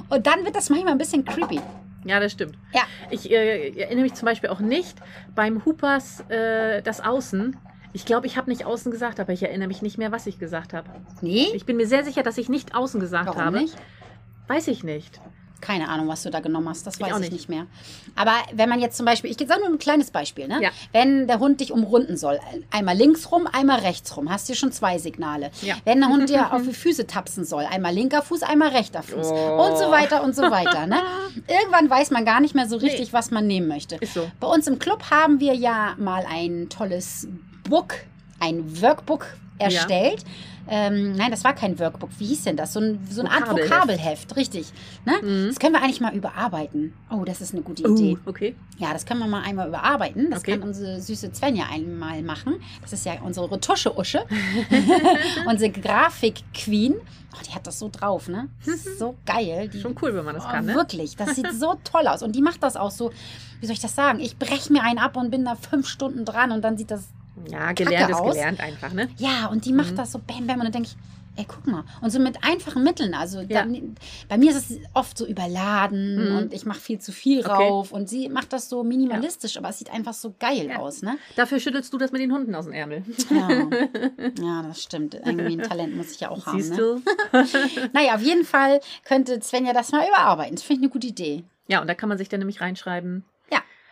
[0.08, 1.60] Und dann wird das manchmal ein bisschen creepy.
[2.08, 2.56] Ja, das stimmt.
[2.72, 2.82] Ja.
[3.10, 4.98] Ich äh, erinnere mich zum Beispiel auch nicht
[5.34, 7.56] beim Hoopers äh, das Außen.
[7.92, 10.38] Ich glaube, ich habe nicht außen gesagt, aber ich erinnere mich nicht mehr, was ich
[10.38, 10.88] gesagt habe.
[11.20, 11.48] Nee?
[11.54, 13.58] Ich bin mir sehr sicher, dass ich nicht außen gesagt Warum habe.
[13.58, 13.76] nicht?
[14.46, 15.20] Weiß ich nicht.
[15.60, 16.86] Keine Ahnung, was du da genommen hast.
[16.86, 17.32] Das Ich weiß ich nicht.
[17.32, 17.66] nicht mehr.
[18.14, 20.60] Aber wenn man jetzt zum Beispiel, ich sage nur ein kleines Beispiel, ne?
[20.62, 20.70] Ja.
[20.92, 22.38] Wenn der Hund dich umrunden soll,
[22.70, 25.50] einmal links rum, einmal rechts rum, hast du schon zwei Signale.
[25.62, 25.74] Ja.
[25.84, 29.26] Wenn der Hund dir auf die Füße tapsen soll, einmal linker Fuß, einmal rechter Fuß
[29.30, 29.66] Oh.
[29.66, 30.86] und so weiter und so weiter.
[30.86, 31.00] Ne?
[31.48, 33.98] Irgendwann weiß man gar nicht mehr so richtig, was man nehmen möchte.
[34.14, 34.30] So.
[34.40, 37.26] Bei uns im Club haben wir ja mal ein tolles
[37.68, 37.94] Book,
[38.40, 39.26] ein Workbook
[39.58, 40.24] erstellt.
[40.70, 42.10] Ähm, nein, das war kein Workbook.
[42.18, 42.74] Wie hieß denn das?
[42.74, 44.36] So, ein, so eine Art Vokabelheft.
[44.36, 44.70] Richtig.
[45.06, 45.14] Ne?
[45.22, 45.48] Mhm.
[45.48, 46.92] Das können wir eigentlich mal überarbeiten.
[47.10, 48.18] Oh, das ist eine gute Idee.
[48.26, 48.54] Uh, okay.
[48.76, 50.30] Ja, das können wir mal einmal überarbeiten.
[50.30, 50.52] Das Okay.
[50.52, 52.56] kann unsere süße Svenja einmal machen.
[52.82, 54.26] Das ist ja unsere Retusche-Usche.
[55.46, 56.96] unsere Grafik-Queen.
[57.34, 58.48] Oh, die hat das so drauf, ne?
[58.66, 59.68] Das ist so geil.
[59.72, 60.74] Die, Schon cool, wenn man das oh, kann, ne?
[60.74, 62.22] Wirklich, das sieht so toll aus.
[62.22, 63.10] Und die macht das auch so,
[63.60, 64.20] wie soll ich das sagen?
[64.20, 67.08] Ich breche mir einen ab und bin da fünf Stunden dran und dann sieht das
[67.50, 68.34] Ja, gelernt ist aus.
[68.34, 69.08] gelernt einfach, ne?
[69.18, 69.96] ja, und die macht Mhm.
[69.96, 70.56] das so bam, bam.
[70.58, 70.96] Und dann denke ich,
[71.36, 71.84] ey, guck mal.
[72.00, 73.14] Und so mit einfachen Mitteln.
[73.14, 73.62] Also Ja.
[73.62, 73.94] dann,
[74.28, 76.36] bei mir ist es oft so überladen Mhm.
[76.36, 77.50] und ich mache viel zu viel Okay.
[77.52, 77.92] rauf.
[77.92, 80.78] Und sie macht das so minimalistisch, aber es sieht einfach so geil Ja.
[80.78, 81.16] aus, ne?
[81.36, 83.04] Dafür schüttelst du das mit den Hunden aus dem Ärmel.
[83.30, 83.48] Ja.
[84.42, 85.14] ja, das stimmt.
[85.14, 86.60] Irgendwie ein Talent muss ich ja auch haben.
[86.60, 86.76] Siehst Ne?
[86.76, 87.02] du?
[87.92, 90.56] Naja, auf jeden Fall könnte Svenja das mal überarbeiten.
[90.56, 91.44] Das finde ich eine gute Idee.
[91.68, 93.37] Ja, und da kann man sich dann nämlich reinschreiben, Ja.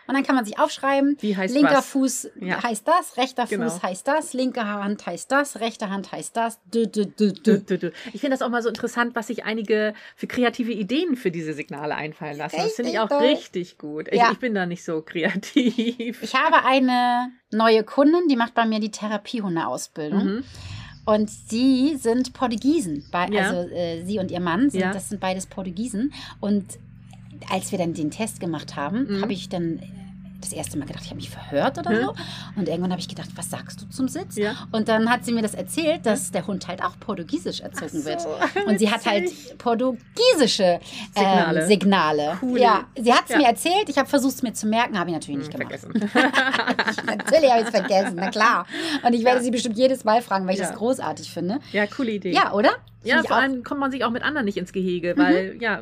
[0.09, 1.87] Und dann kann man sich aufschreiben, wie heißt linker was.
[1.87, 2.63] Fuß Ja.
[2.63, 3.69] heißt das, rechter Genau.
[3.69, 6.61] Fuß heißt das, linke Hand heißt das, rechte Hand heißt das.
[6.73, 7.91] Dü, dü, dü.
[8.13, 11.53] Ich finde das auch mal so interessant, was sich einige für kreative Ideen für diese
[11.55, 12.57] Signale einfallen lassen.
[12.57, 13.29] Das finde ich auch Richtig toll.
[13.29, 14.09] richtig gut.
[14.11, 14.31] Ich, Ja.
[14.33, 16.23] ich bin da nicht so kreativ.
[16.23, 20.25] Ich habe eine neue Kundin, die macht bei mir die Therapiehundeausbildung.
[20.25, 20.45] Mhm.
[21.05, 23.05] Und sie sind Portugiesen.
[23.13, 24.93] Also äh, sie und ihr Mann, sind, Ja.
[24.93, 26.13] das sind beides Portugiesen.
[26.41, 26.65] Und
[27.51, 29.23] als wir dann den Test gemacht haben, Mhm.
[29.23, 29.87] habe ich dann äh,
[30.41, 32.05] das erste Mal gedacht, ich habe mich verhört oder Mhm.
[32.05, 32.15] so.
[32.57, 34.37] Und irgendwann habe ich gedacht, was sagst du zum Sitz?
[34.37, 34.55] Ja.
[34.71, 38.07] Und dann hat sie mir das erzählt, dass der Hund halt auch portugiesisch erzogen Ach
[38.07, 38.21] wird.
[38.21, 38.29] so,
[38.67, 40.79] Und sie hat halt portugiesische
[41.15, 41.61] Signale.
[41.63, 42.39] Ähm, Signale.
[42.43, 42.61] Cool.
[42.61, 43.39] Ja, sie hat es Ja.
[43.39, 43.89] mir erzählt.
[43.89, 45.73] Ich habe versucht, es mir zu merken, habe ich natürlich nicht gemacht.
[45.81, 46.11] vergessen.
[47.07, 48.67] Natürlich habe ich es vergessen, na klar.
[49.03, 49.43] Und ich werde Ja.
[49.43, 51.59] sie bestimmt jedes Mal fragen, weil ich das großartig finde.
[51.73, 52.33] ja, coole Idee.
[52.33, 52.71] Ja, oder?
[53.05, 55.81] Ja, vor allem kommt man sich auch mit anderen nicht ins Gehege, weil, ja,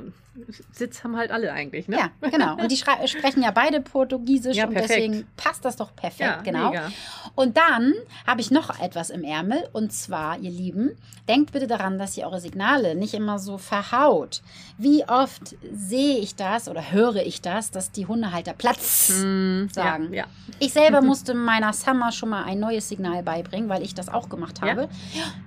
[0.72, 1.96] Sitz haben halt alle eigentlich, ne?
[1.98, 2.56] Ja, genau.
[2.56, 6.70] Und die sprechen ja beide Portugiesisch Ja, und deswegen passt das doch perfekt, Ja, genau.
[6.70, 6.90] mega.
[7.34, 7.94] Und dann
[8.26, 10.96] habe ich noch etwas im Ärmel und zwar, ihr Lieben,
[11.28, 14.42] denkt bitte daran, dass ihr eure Signale nicht immer so verhaut.
[14.76, 20.12] Wie oft sehe ich das oder höre ich das, dass die Hundehalter Platz Hm, sagen.
[20.12, 20.24] Ja.
[20.58, 24.28] Ich selber musste meiner Summer schon mal ein neues Signal beibringen, weil ich das auch
[24.28, 24.88] gemacht habe.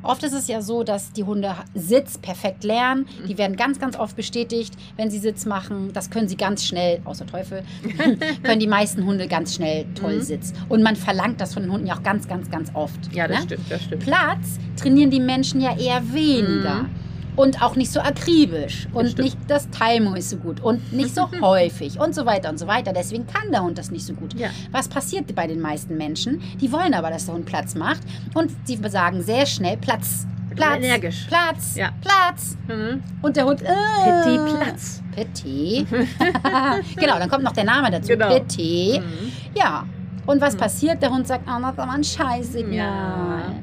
[0.01, 3.07] Oft ist es ja so, dass die Hunde Sitz perfekt lernen.
[3.21, 3.27] Mhm.
[3.27, 5.91] Die werden ganz, ganz oft bestätigt, wenn sie Sitz machen.
[5.93, 7.63] Das können sie ganz schnell, außer Teufel,
[8.43, 10.21] können die meisten Hunde ganz schnell toll Mhm.
[10.21, 10.53] Sitz.
[10.69, 13.13] Und man verlangt das von den Hunden ja auch ganz, ganz, ganz oft.
[13.13, 13.43] ja, das ne?
[13.45, 14.03] stimmt, das stimmt.
[14.03, 16.83] Platz trainieren die Menschen ja eher weniger.
[16.83, 16.89] Mhm.
[17.35, 18.87] Und auch nicht so akribisch.
[18.93, 19.25] Und stimmt.
[19.25, 20.59] nicht das Timing ist so gut.
[20.59, 21.99] Und nicht so häufig.
[21.99, 22.93] Und so weiter und so weiter.
[22.93, 24.33] Deswegen kann der Hund das nicht so gut.
[24.33, 24.49] Ja.
[24.71, 26.41] Was passiert bei den meisten Menschen?
[26.59, 28.01] Die wollen aber, dass der Hund Platz macht.
[28.33, 30.25] Und sie sagen sehr schnell Platz.
[30.55, 30.77] Platz.
[30.83, 31.25] Energisch.
[31.27, 31.75] Platz.
[31.75, 31.89] Ja.
[32.01, 32.57] Platz.
[32.67, 33.03] Mhm.
[33.21, 33.61] Und der Hund.
[33.61, 33.65] Äh,
[34.03, 35.01] Petit Platz.
[35.15, 35.87] Petit.
[36.95, 38.09] genau, dann kommt noch der Name dazu.
[38.09, 38.29] Genau.
[38.29, 39.01] Petit.
[39.01, 39.31] Mhm.
[39.55, 39.85] Ja.
[40.25, 40.57] Und was Mhm.
[40.59, 41.01] passiert?
[41.01, 42.75] Der Hund sagt, oh, das ist aber ein Scheißsignal.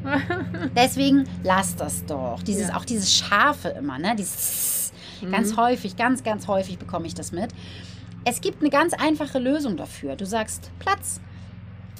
[0.05, 0.20] Ja.
[0.77, 2.42] Deswegen lass das doch.
[2.42, 2.77] Dieses, Ja.
[2.77, 4.14] Auch dieses Scharfe immer, ne?
[4.16, 4.92] Dieses
[5.31, 5.57] ganz Mhm.
[5.59, 7.51] häufig, ganz, ganz häufig bekomme ich das mit.
[8.25, 10.16] Es gibt eine ganz einfache Lösung dafür.
[10.16, 11.20] Du sagst Platz.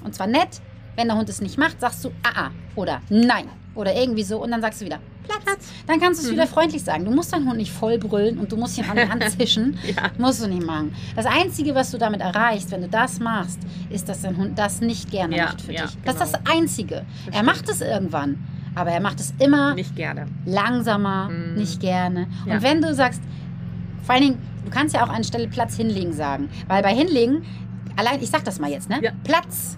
[0.03, 0.61] Und zwar nett.
[0.97, 3.49] Wenn der Hund es nicht macht, sagst du ah, ah oder nein.
[3.75, 4.43] Oder irgendwie so.
[4.43, 5.69] Und dann sagst du wieder Platz.
[5.87, 6.37] Dann kannst du es Mhm.
[6.37, 7.05] wieder freundlich sagen.
[7.05, 9.77] Du musst deinen Hund nicht voll brüllen und du musst ihn an die Hand zischen.
[9.87, 10.11] Ja.
[10.19, 10.95] Musst du nicht machen.
[11.17, 13.59] Das Einzige, was du damit erreichst, wenn du das machst,
[13.91, 15.97] ist, dass dein Hund das nicht gerne Ja, macht für ja, dich.
[16.05, 16.39] Das ist genau.
[16.45, 16.95] das Einzige.
[17.27, 17.47] er stimmt.
[17.47, 18.39] macht es irgendwann.
[18.77, 20.27] Aber er macht es immer Nicht gerne.
[20.47, 21.55] langsamer, Mm.
[21.55, 22.27] nicht gerne.
[22.47, 23.23] Und wenn du sagst,
[24.03, 26.49] vor allen Dingen, du kannst ja auch anstelle Platz hinlegen sagen.
[26.69, 27.45] Weil bei hinlegen,
[27.97, 28.99] allein, ich sag das mal jetzt, ne?
[29.03, 29.13] Ja.
[29.25, 29.77] Platz,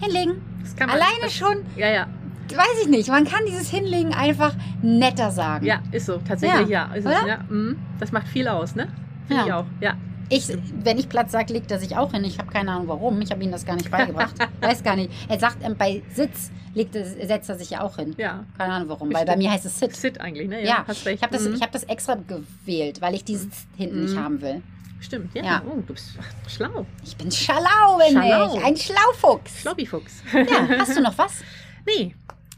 [0.00, 0.34] hinlegen.
[0.62, 2.06] Das kann man, Alleine das, schon, Ja, ja.
[2.50, 5.64] Weiß ich nicht, man kann dieses Hinlegen einfach netter sagen.
[5.66, 6.18] Ja, ist so.
[6.18, 6.96] Tatsächlich, Ja, ja.
[6.96, 7.38] Es, ja.
[7.48, 7.76] Mhm.
[8.00, 8.88] Das macht viel aus, ne?
[9.26, 9.46] Finde Ja.
[9.46, 9.66] ich auch.
[9.80, 9.94] Ja.
[10.30, 10.48] Ich,
[10.82, 12.24] wenn ich Platz sage, legt er sich auch hin.
[12.24, 13.20] Ich habe keine Ahnung warum.
[13.20, 14.34] Ich habe ihm das gar nicht beigebracht.
[14.60, 15.10] Weiß gar nicht.
[15.28, 18.14] Er sagt, ähm, bei Sitz legt er, setzt er sich ja auch hin.
[18.16, 18.44] Ja.
[18.56, 19.12] Keine Ahnung warum.
[19.12, 19.94] Weil bei mir heißt es Sit.
[19.94, 20.64] Sit eigentlich, ne?
[20.64, 21.06] Ja, recht.
[21.06, 21.54] ich habe das, Mhm.
[21.54, 24.20] ich hab das extra gewählt, weil ich dieses hinten nicht Mhm.
[24.24, 24.62] haben will.
[25.00, 25.44] Stimmt, ja.
[25.44, 25.62] Ja.
[25.68, 26.14] Oh, du bist
[26.48, 26.86] schlau.
[27.04, 28.56] Ich bin Schalau, bin Schalau.
[28.56, 28.64] ich.
[28.64, 29.60] Ein Schlaufuchs.
[29.60, 30.22] Schlobbyfuchs.
[30.32, 31.42] Ja, hast du noch was?
[31.86, 32.14] nee,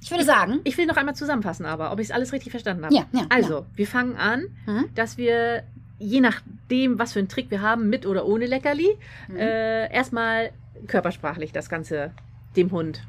[0.06, 2.84] Ich würde sagen, ich will noch einmal zusammenfassen, aber ob ich es alles richtig verstanden
[2.84, 2.94] habe.
[2.94, 4.84] Ja, ja, Also, wir fangen an, hm?
[4.94, 5.64] dass wir,
[5.98, 8.88] je nachdem, was für einen Trick wir haben, mit oder ohne Leckerli,
[9.26, 9.36] Mhm.
[9.36, 10.52] äh, erstmal
[10.86, 12.12] körpersprachlich das Ganze
[12.54, 13.02] dem Hund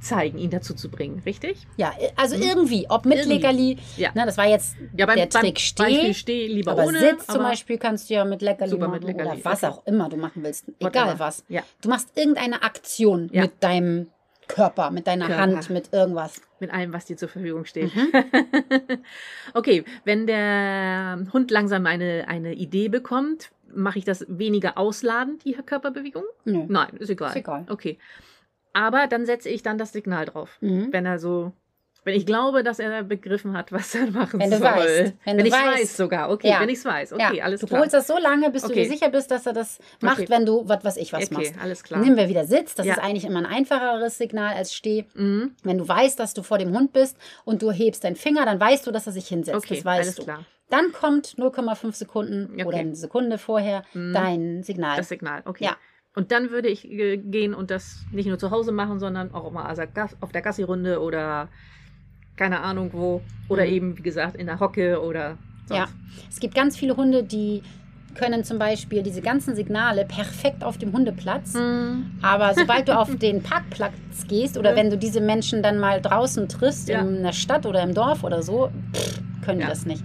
[0.00, 1.66] zeigen, ihn dazu zu bringen, richtig?
[1.76, 2.42] ja, also Hm?
[2.42, 3.34] irgendwie, ob mit Irgendwie.
[3.36, 4.10] Leckerli, Ja.
[4.14, 6.98] ne, das war jetzt Ja, beim, der Trick Beispiel Steh, steh lieber aber ohne.
[6.98, 9.72] Sitz zum Beispiel kannst du ja mit Leckerli machen mit Leckerli, oder was okay.
[9.72, 11.44] auch immer du machen willst, egal was.
[11.48, 13.42] Ja, Du machst irgendeine Aktion Ja.
[13.42, 14.08] mit deinem
[14.48, 15.42] Körper, mit deiner Körper.
[15.42, 16.40] Hand, mit irgendwas.
[16.58, 17.94] mit allem, was dir zur Verfügung steht.
[17.94, 18.12] Mhm.
[19.54, 25.52] okay, wenn der Hund langsam eine, eine Idee bekommt, mache ich das weniger ausladend, die
[25.52, 26.24] Körperbewegung?
[26.44, 26.64] Nö.
[26.68, 27.30] Nein, ist egal.
[27.30, 27.66] Ist egal.
[27.68, 27.98] Okay.
[28.72, 30.56] Aber dann setze ich dann das Signal drauf.
[30.60, 30.92] Mhm.
[30.92, 31.52] Wenn er so,
[32.08, 34.66] wenn ich glaube, dass er begriffen hat, was er machen Wenn du soll.
[34.66, 34.98] weißt.
[34.98, 35.80] Wenn Wenn, du ich weißt.
[35.82, 36.30] weiß sogar.
[36.30, 36.60] Okay, Ja.
[36.60, 37.12] wenn ich es weiß.
[37.12, 37.80] Okay, ja, alles du klar.
[37.80, 38.82] holst das so lange, bis du Okay.
[38.84, 40.28] dir sicher bist, dass er das macht, Okay.
[40.30, 41.54] wenn du, was weiß ich, was okay, machst.
[41.62, 42.00] alles klar.
[42.00, 42.74] Nehmen wir wieder Sitz.
[42.74, 42.94] Das Ja.
[42.94, 45.04] ist eigentlich immer ein einfacheres Signal als Steh.
[45.14, 45.52] Mhm.
[45.62, 48.58] Wenn du weißt, dass du vor dem Hund bist und du hebst deinen Finger, dann
[48.58, 49.56] weißt du, dass er sich hinsetzt.
[49.56, 50.24] Okay, das weißt alles du.
[50.24, 50.44] klar.
[50.70, 52.64] Dann kommt 0,5 Sekunden Okay.
[52.64, 54.12] oder eine Sekunde vorher Mhm.
[54.12, 54.96] dein Signal.
[54.96, 55.64] Das Signal, okay.
[55.64, 55.76] Ja.
[56.16, 59.50] Und dann würde ich äh, gehen und das nicht nur zu Hause machen, sondern auch
[59.52, 59.82] mal also
[60.20, 61.48] auf der Gassi-Runde oder
[62.38, 63.20] keine Ahnung wo.
[63.48, 63.72] Oder Mhm.
[63.72, 65.36] eben, wie gesagt, in der Hocke oder
[65.66, 65.78] sonst.
[65.80, 65.86] Ja.
[66.30, 67.62] Es gibt ganz viele Hunde, die
[68.14, 71.54] können zum Beispiel diese ganzen Signale perfekt auf dem Hundeplatz.
[71.54, 72.06] Mhm.
[72.22, 73.92] Aber sobald du auf den Parkplatz
[74.26, 74.76] gehst oder Ja.
[74.76, 77.00] wenn du diese Menschen dann mal draußen triffst, Ja.
[77.00, 79.68] in der Stadt oder im Dorf oder so, pff, können die Ja.
[79.70, 80.02] das nicht.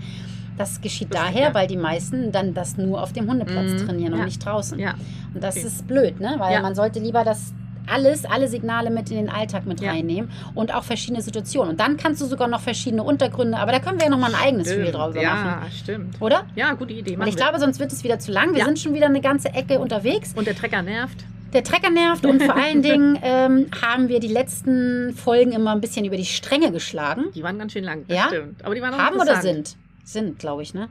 [0.58, 1.54] Das geschieht Das- daher, ja.
[1.56, 3.78] weil die meisten dann das nur auf dem Hundeplatz Mhm.
[3.88, 4.78] trainieren und nicht draußen.
[4.80, 4.94] Ja,
[5.34, 5.66] Und das Okay.
[5.66, 6.36] ist blöd, ne?
[6.38, 7.54] Weil man sollte lieber das
[7.88, 9.92] alles, alle Signale mit in den Alltag mit Ja.
[9.92, 11.72] reinnehmen und auch verschiedene Situationen.
[11.72, 14.42] Und dann kannst du sogar noch verschiedene Untergründe, aber da können wir ja nochmal ein
[14.42, 14.96] eigenes Spiel stimmt.
[14.98, 15.72] draus ja machen.
[15.72, 16.22] stimmt.
[16.22, 16.44] Oder?
[16.56, 17.18] Ja, gute Idee.
[17.18, 17.42] Weil ich wir.
[17.44, 18.52] glaube, sonst wird es wieder zu lang.
[18.54, 18.66] Wir Ja.
[18.66, 20.34] sind schon wieder eine ganze Ecke unterwegs.
[20.36, 21.24] Und der Trecker nervt.
[21.54, 25.82] Der Trecker nervt und vor allen Dingen ähm, haben wir die letzten Folgen immer ein
[25.82, 27.26] bisschen über die Stränge geschlagen.
[27.36, 28.06] Die waren ganz schön lang.
[28.08, 28.24] Das Ja?
[28.28, 28.66] stimmt.
[28.66, 29.76] Aber die waren auch Haben oder sind?
[30.04, 30.90] Sind, glaube ich, ne?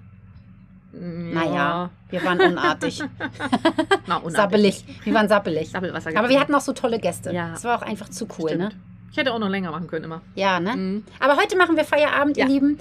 [0.92, 3.02] Mm, Naja, wir waren unartig.
[4.06, 4.36] Na, unartig.
[4.36, 4.84] sappelig.
[5.04, 5.74] Wir waren sappelig.
[5.74, 7.32] Aber wir hatten auch so tolle Gäste.
[7.32, 7.50] Ja.
[7.50, 8.66] Das war auch einfach zu cool, ne?
[8.70, 8.82] Stimmt.
[9.10, 10.22] Ich hätte auch noch länger machen können immer.
[10.34, 10.74] Ja, ne?
[10.76, 11.04] Mhm.
[11.20, 12.44] Aber heute machen wir Feierabend, Ja.
[12.46, 12.78] ihr Lieben.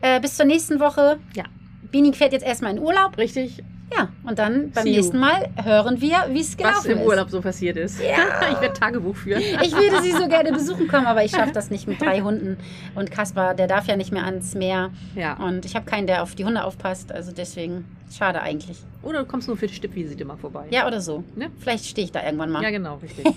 [0.00, 1.18] Äh, bis zur nächsten Woche.
[1.34, 1.44] Ja.
[1.90, 3.16] Bini fährt jetzt erstmal in Urlaub.
[3.18, 3.62] Richtig,
[3.92, 7.06] Ja, und dann beim See nächsten Mal hören wir, wie es gelaufen was im ist.
[7.06, 8.00] Urlaub so passiert ist.
[8.00, 8.16] Ja.
[8.54, 9.42] Ich werde Tagebuch führen.
[9.62, 12.56] Ich würde sie so gerne besuchen kommen, aber ich schaffe das nicht mit drei Hunden.
[12.94, 14.90] Und Kaspar, der darf ja nicht mehr ans Meer.
[15.14, 15.34] Ja.
[15.34, 17.10] Und ich habe keinen, der auf die Hunde aufpasst.
[17.12, 17.84] Also deswegen,
[18.16, 18.78] schade eigentlich.
[19.02, 20.66] Oder du kommst nur für die Stippvisite mal vorbei.
[20.70, 21.24] Ja, oder so.
[21.36, 21.50] Ne?
[21.58, 22.62] Vielleicht stehe ich da irgendwann mal.
[22.62, 23.24] Ja, genau, richtig.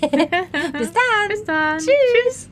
[0.92, 1.28] dann.
[1.28, 1.78] Bis dann.
[1.78, 2.46] Tschüss.